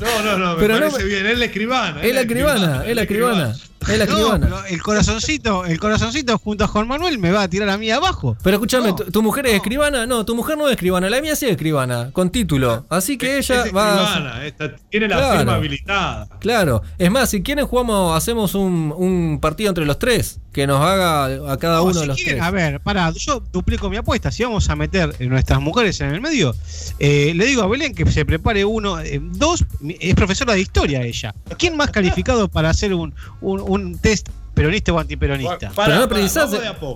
[0.00, 1.26] no, no, no, me Pero no parece me- bien.
[1.26, 2.02] Es la escribana.
[2.02, 3.56] Es la escribana, es la escribana,
[3.88, 7.48] es la No, pero el corazoncito, el corazoncito junto a Juan Manuel me va a
[7.48, 8.36] tirar a mí abajo.
[8.42, 10.06] Pero escúchame, No, ¿tu, tu mujer es escribana?
[10.06, 12.86] No, tu mujer no es escribana, la mía sí es escribana, con título.
[12.88, 13.98] Así que ella Es va.
[14.00, 15.36] a- escribana, esta- tiene la Claro.
[15.38, 16.28] firma habilitada.
[16.40, 20.80] Claro, es más, si quieren jugamos, hacemos un, un partido entre los tres, que nos
[20.82, 22.42] haga a cada No, uno si de los quieren, tres.
[22.46, 24.30] A ver, pará, yo duplico mi apuesta.
[24.30, 26.54] Si vamos a meter nuestras mujeres en el medio,
[26.98, 29.00] eh, le digo a Belén que se prepare uno.
[29.00, 29.64] eh, dos,
[30.00, 31.34] es profesora de historia ella.
[31.58, 35.70] ¿Quién más calificado para hacer un, un, un test peronista o antiperonista?
[35.70, 36.50] Pará, Pero no precisás,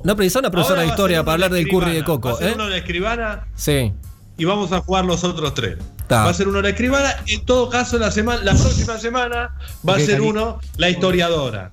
[0.05, 2.49] no precisás una profesora de historia para hablar del curry de coco, Va a ser
[2.49, 2.53] ¿eh?
[2.55, 3.93] uno de la escribana Sí.
[4.37, 5.79] y vamos a jugar los otros tres.
[6.07, 6.25] Ta.
[6.25, 7.17] Va a ser uno la escribana.
[7.27, 9.57] En todo caso, la semana, la próxima semana
[9.89, 10.29] va a ser Cali.
[10.29, 11.73] uno la historiadora.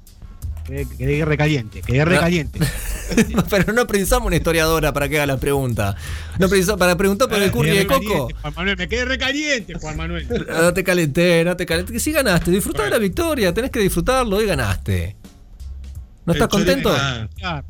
[0.65, 2.19] Que, que de guerra caliente, que de guerra No.
[2.21, 2.59] caliente.
[3.49, 5.95] Pero no precisamos una historiadora para que haga la pregunta.
[6.39, 8.29] No precisamos, para preguntar por el curry de coco.
[8.41, 10.27] Juan Manuel, me quedé recaliente, Juan Manuel.
[10.47, 11.99] No te calenté, no te calenté.
[11.99, 15.15] Sí ganaste, disfrutá de la victoria, tenés que disfrutarlo y ganaste.
[16.25, 16.95] ¿No estás contento?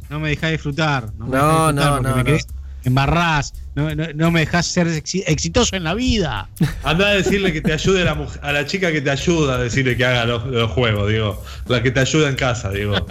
[0.10, 1.12] No me dejás disfrutar.
[1.18, 2.38] No, me No, disfrutar no, no, me no.
[2.86, 3.54] Embarrás.
[3.76, 6.48] No, no, no me dejás ser exi- exitoso en la vida.
[6.84, 9.58] Anda a decirle que te ayude la mujer- a la chica que te ayuda a
[9.58, 11.44] decirle que haga los, los juegos, digo.
[11.68, 12.96] La que te ayuda en casa, digo.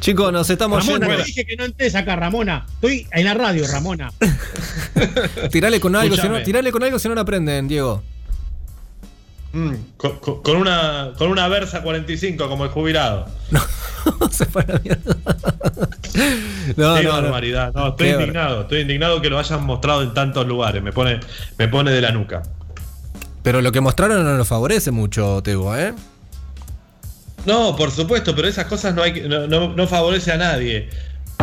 [0.00, 1.22] Chicos, nos estamos Ramona, yendo.
[1.22, 2.66] te dije que no entres acá, Ramona.
[2.74, 4.10] Estoy en la radio, Ramona.
[5.50, 8.02] Tirale con algo, si no, tirale con algo si no lo aprenden, Diego.
[9.52, 13.26] Mm, con, una, con una Versa 45 como el jubilado.
[14.30, 15.16] Se fue a la mierda.
[16.76, 17.22] No, Qué no, no.
[17.22, 17.72] barbaridad.
[17.74, 18.62] No, estoy Qué indignado.
[18.62, 20.82] Estoy indignado que lo hayan mostrado en tantos lugares.
[20.82, 21.20] Me pone,
[21.56, 22.42] me pone de la nuca.
[23.42, 25.94] Pero lo que mostraron no nos favorece mucho, Tebo, ¿eh?
[27.46, 30.90] No, por supuesto, pero esas cosas no, hay no, no- no favorece a nadie.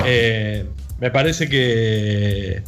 [0.05, 0.65] Eh,
[0.99, 2.61] me parece que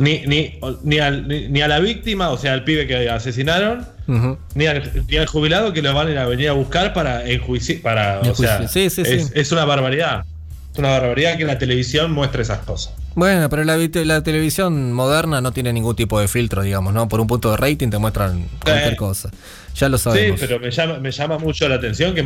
[0.00, 3.86] ni, ni, ni, al- ni- ni a la víctima, o sea, al pibe que asesinaron,
[4.54, 7.28] ni al, ni al jubilado que lo van a ir a venir a buscar para
[7.28, 7.78] enjuiciar.
[7.80, 9.12] Para, o sea, Sí, sí, sí.
[9.12, 10.24] es, es una barbaridad.
[10.72, 12.92] Es una barbaridad que la televisión muestre esas cosas.
[13.14, 17.08] Bueno, pero la, televisión moderna no tiene ningún tipo de filtro, digamos, ¿no?
[17.08, 18.96] Por un punto de rating te muestran cualquier Eh.
[18.96, 19.30] cosa.
[19.74, 20.40] Ya lo Sí, sabemos.
[20.40, 22.24] pero me llama, me llama mucho la atención que,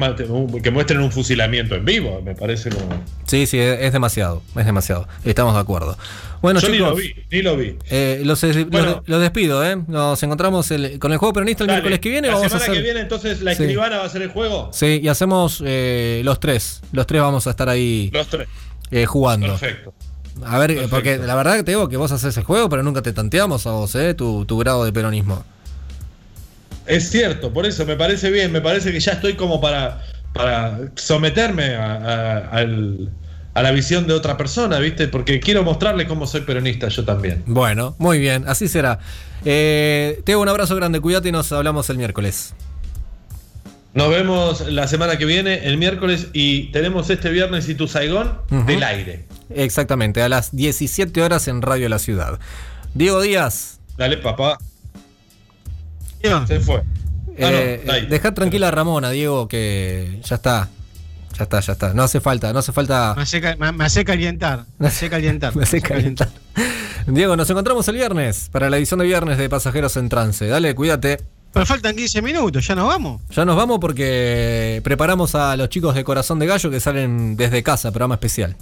[0.63, 2.21] que muestren un fusilamiento en vivo.
[2.25, 2.87] Me parece como.
[3.27, 4.43] Sí, sí, es, demasiado.
[4.57, 5.07] Es demasiado.
[5.25, 5.97] Estamos de acuerdo.
[6.43, 6.91] Bueno, Yo ni chicos.
[6.91, 7.77] lo vi, ni lo vi.
[7.91, 9.03] eh, los, Bueno.
[9.07, 9.77] los despido, ¿eh?
[9.89, 12.29] Nos encontramos el- con el juego peronista el Dale, miércoles que viene.
[12.29, 12.77] La Vamos a semana hacer.
[12.77, 13.63] que viene, entonces, la Sí.
[13.63, 14.71] escribana va a ser el juego.
[14.73, 16.81] Sí, y hacemos eh, los tres.
[16.93, 18.49] Los tres vamos a estar ahí Los tres.
[18.91, 19.49] eh, jugando.
[19.49, 19.95] Perfecto.
[20.43, 20.91] A ver, Perfecto.
[20.91, 23.67] porque la verdad que te digo que vos haces el juego, pero nunca te tanteamos
[23.67, 24.15] a vos, ¿eh?
[24.15, 25.45] Tu, tu grado de peronismo.
[26.87, 28.53] Es cierto, por eso me parece bien.
[28.53, 33.11] Me parece que ya estoy como para, para someterme a, a- al-
[33.55, 35.07] a la visión de otra persona, ¿viste?
[35.07, 37.45] Porque quiero mostrarle cómo soy peronista yo también.
[37.47, 38.99] Bueno, muy bien, así será.
[39.45, 42.53] Eh, te hago un abrazo grande, cuídate y nos hablamos el miércoles.
[43.95, 48.39] Nos vemos la semana que viene, el miércoles, y tenemos este viernes y tu Saigón
[48.67, 49.25] del aire.
[49.55, 52.39] Exactamente, a las 17 horas en Radio La Ciudad.
[52.95, 54.59] Diego Díaz, Dale, papá.
[56.47, 56.83] Se fue.
[57.39, 60.69] Ah, no, eh, dejá tranquila a Ramona, Diego, que ya está.
[61.37, 61.95] Ya está, ya está.
[61.95, 63.15] No hace falta, no hace falta.
[63.17, 64.65] Me hace, me, me hace calientar.
[64.79, 65.55] Me hace calientar.
[65.55, 66.29] Me hace calentar.
[67.07, 70.47] Diego, nos encontramos el viernes para la edición de viernes de Pasajeros en Trance.
[70.47, 71.19] Dale, cuídate.
[71.53, 73.21] Pero faltan 15 minutos, ¿ya nos vamos?
[73.31, 77.63] Ya nos vamos porque preparamos a los chicos de Corazón de Gallo que salen desde
[77.63, 78.57] casa, programa especial.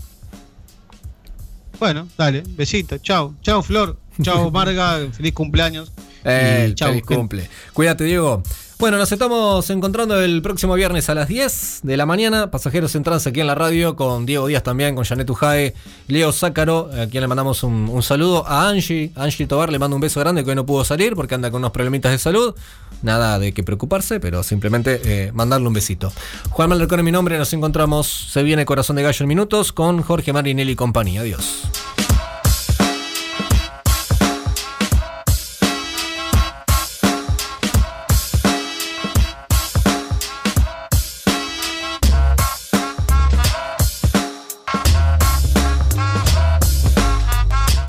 [1.82, 2.98] Bueno, dale, besito.
[2.98, 3.34] Chao.
[3.42, 3.98] Chao, Flor.
[4.22, 5.00] Chao, Marga.
[5.10, 5.90] Feliz cumpleaños.
[6.24, 7.48] Eh, chau, feliz cumple.
[7.72, 8.44] Cuídate, Diego.
[8.82, 12.50] Bueno, nos estamos encontrando el próximo viernes a las 10 de la mañana.
[12.50, 15.72] Pasajeros en trance aquí en la radio con Diego Díaz también, con Janet Ujae,
[16.08, 18.44] Leo Zácaro, a quien le mandamos un, saludo.
[18.44, 21.36] A Angie, Angie Tobar le mando un beso grande que hoy no pudo salir porque
[21.36, 22.56] anda con unos problemitas de salud.
[23.02, 26.12] Nada de qué preocuparse, pero simplemente eh, mandarle un besito.
[26.50, 28.08] Juan Maldercón es mi nombre, nos encontramos.
[28.32, 31.20] Se viene Corazón de Gallo en minutos con Jorge Marinelli y compañía.
[31.20, 31.68] Adiós.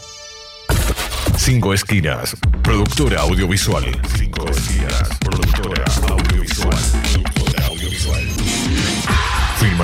[1.38, 3.86] Cinco Esquinas, productora audiovisual.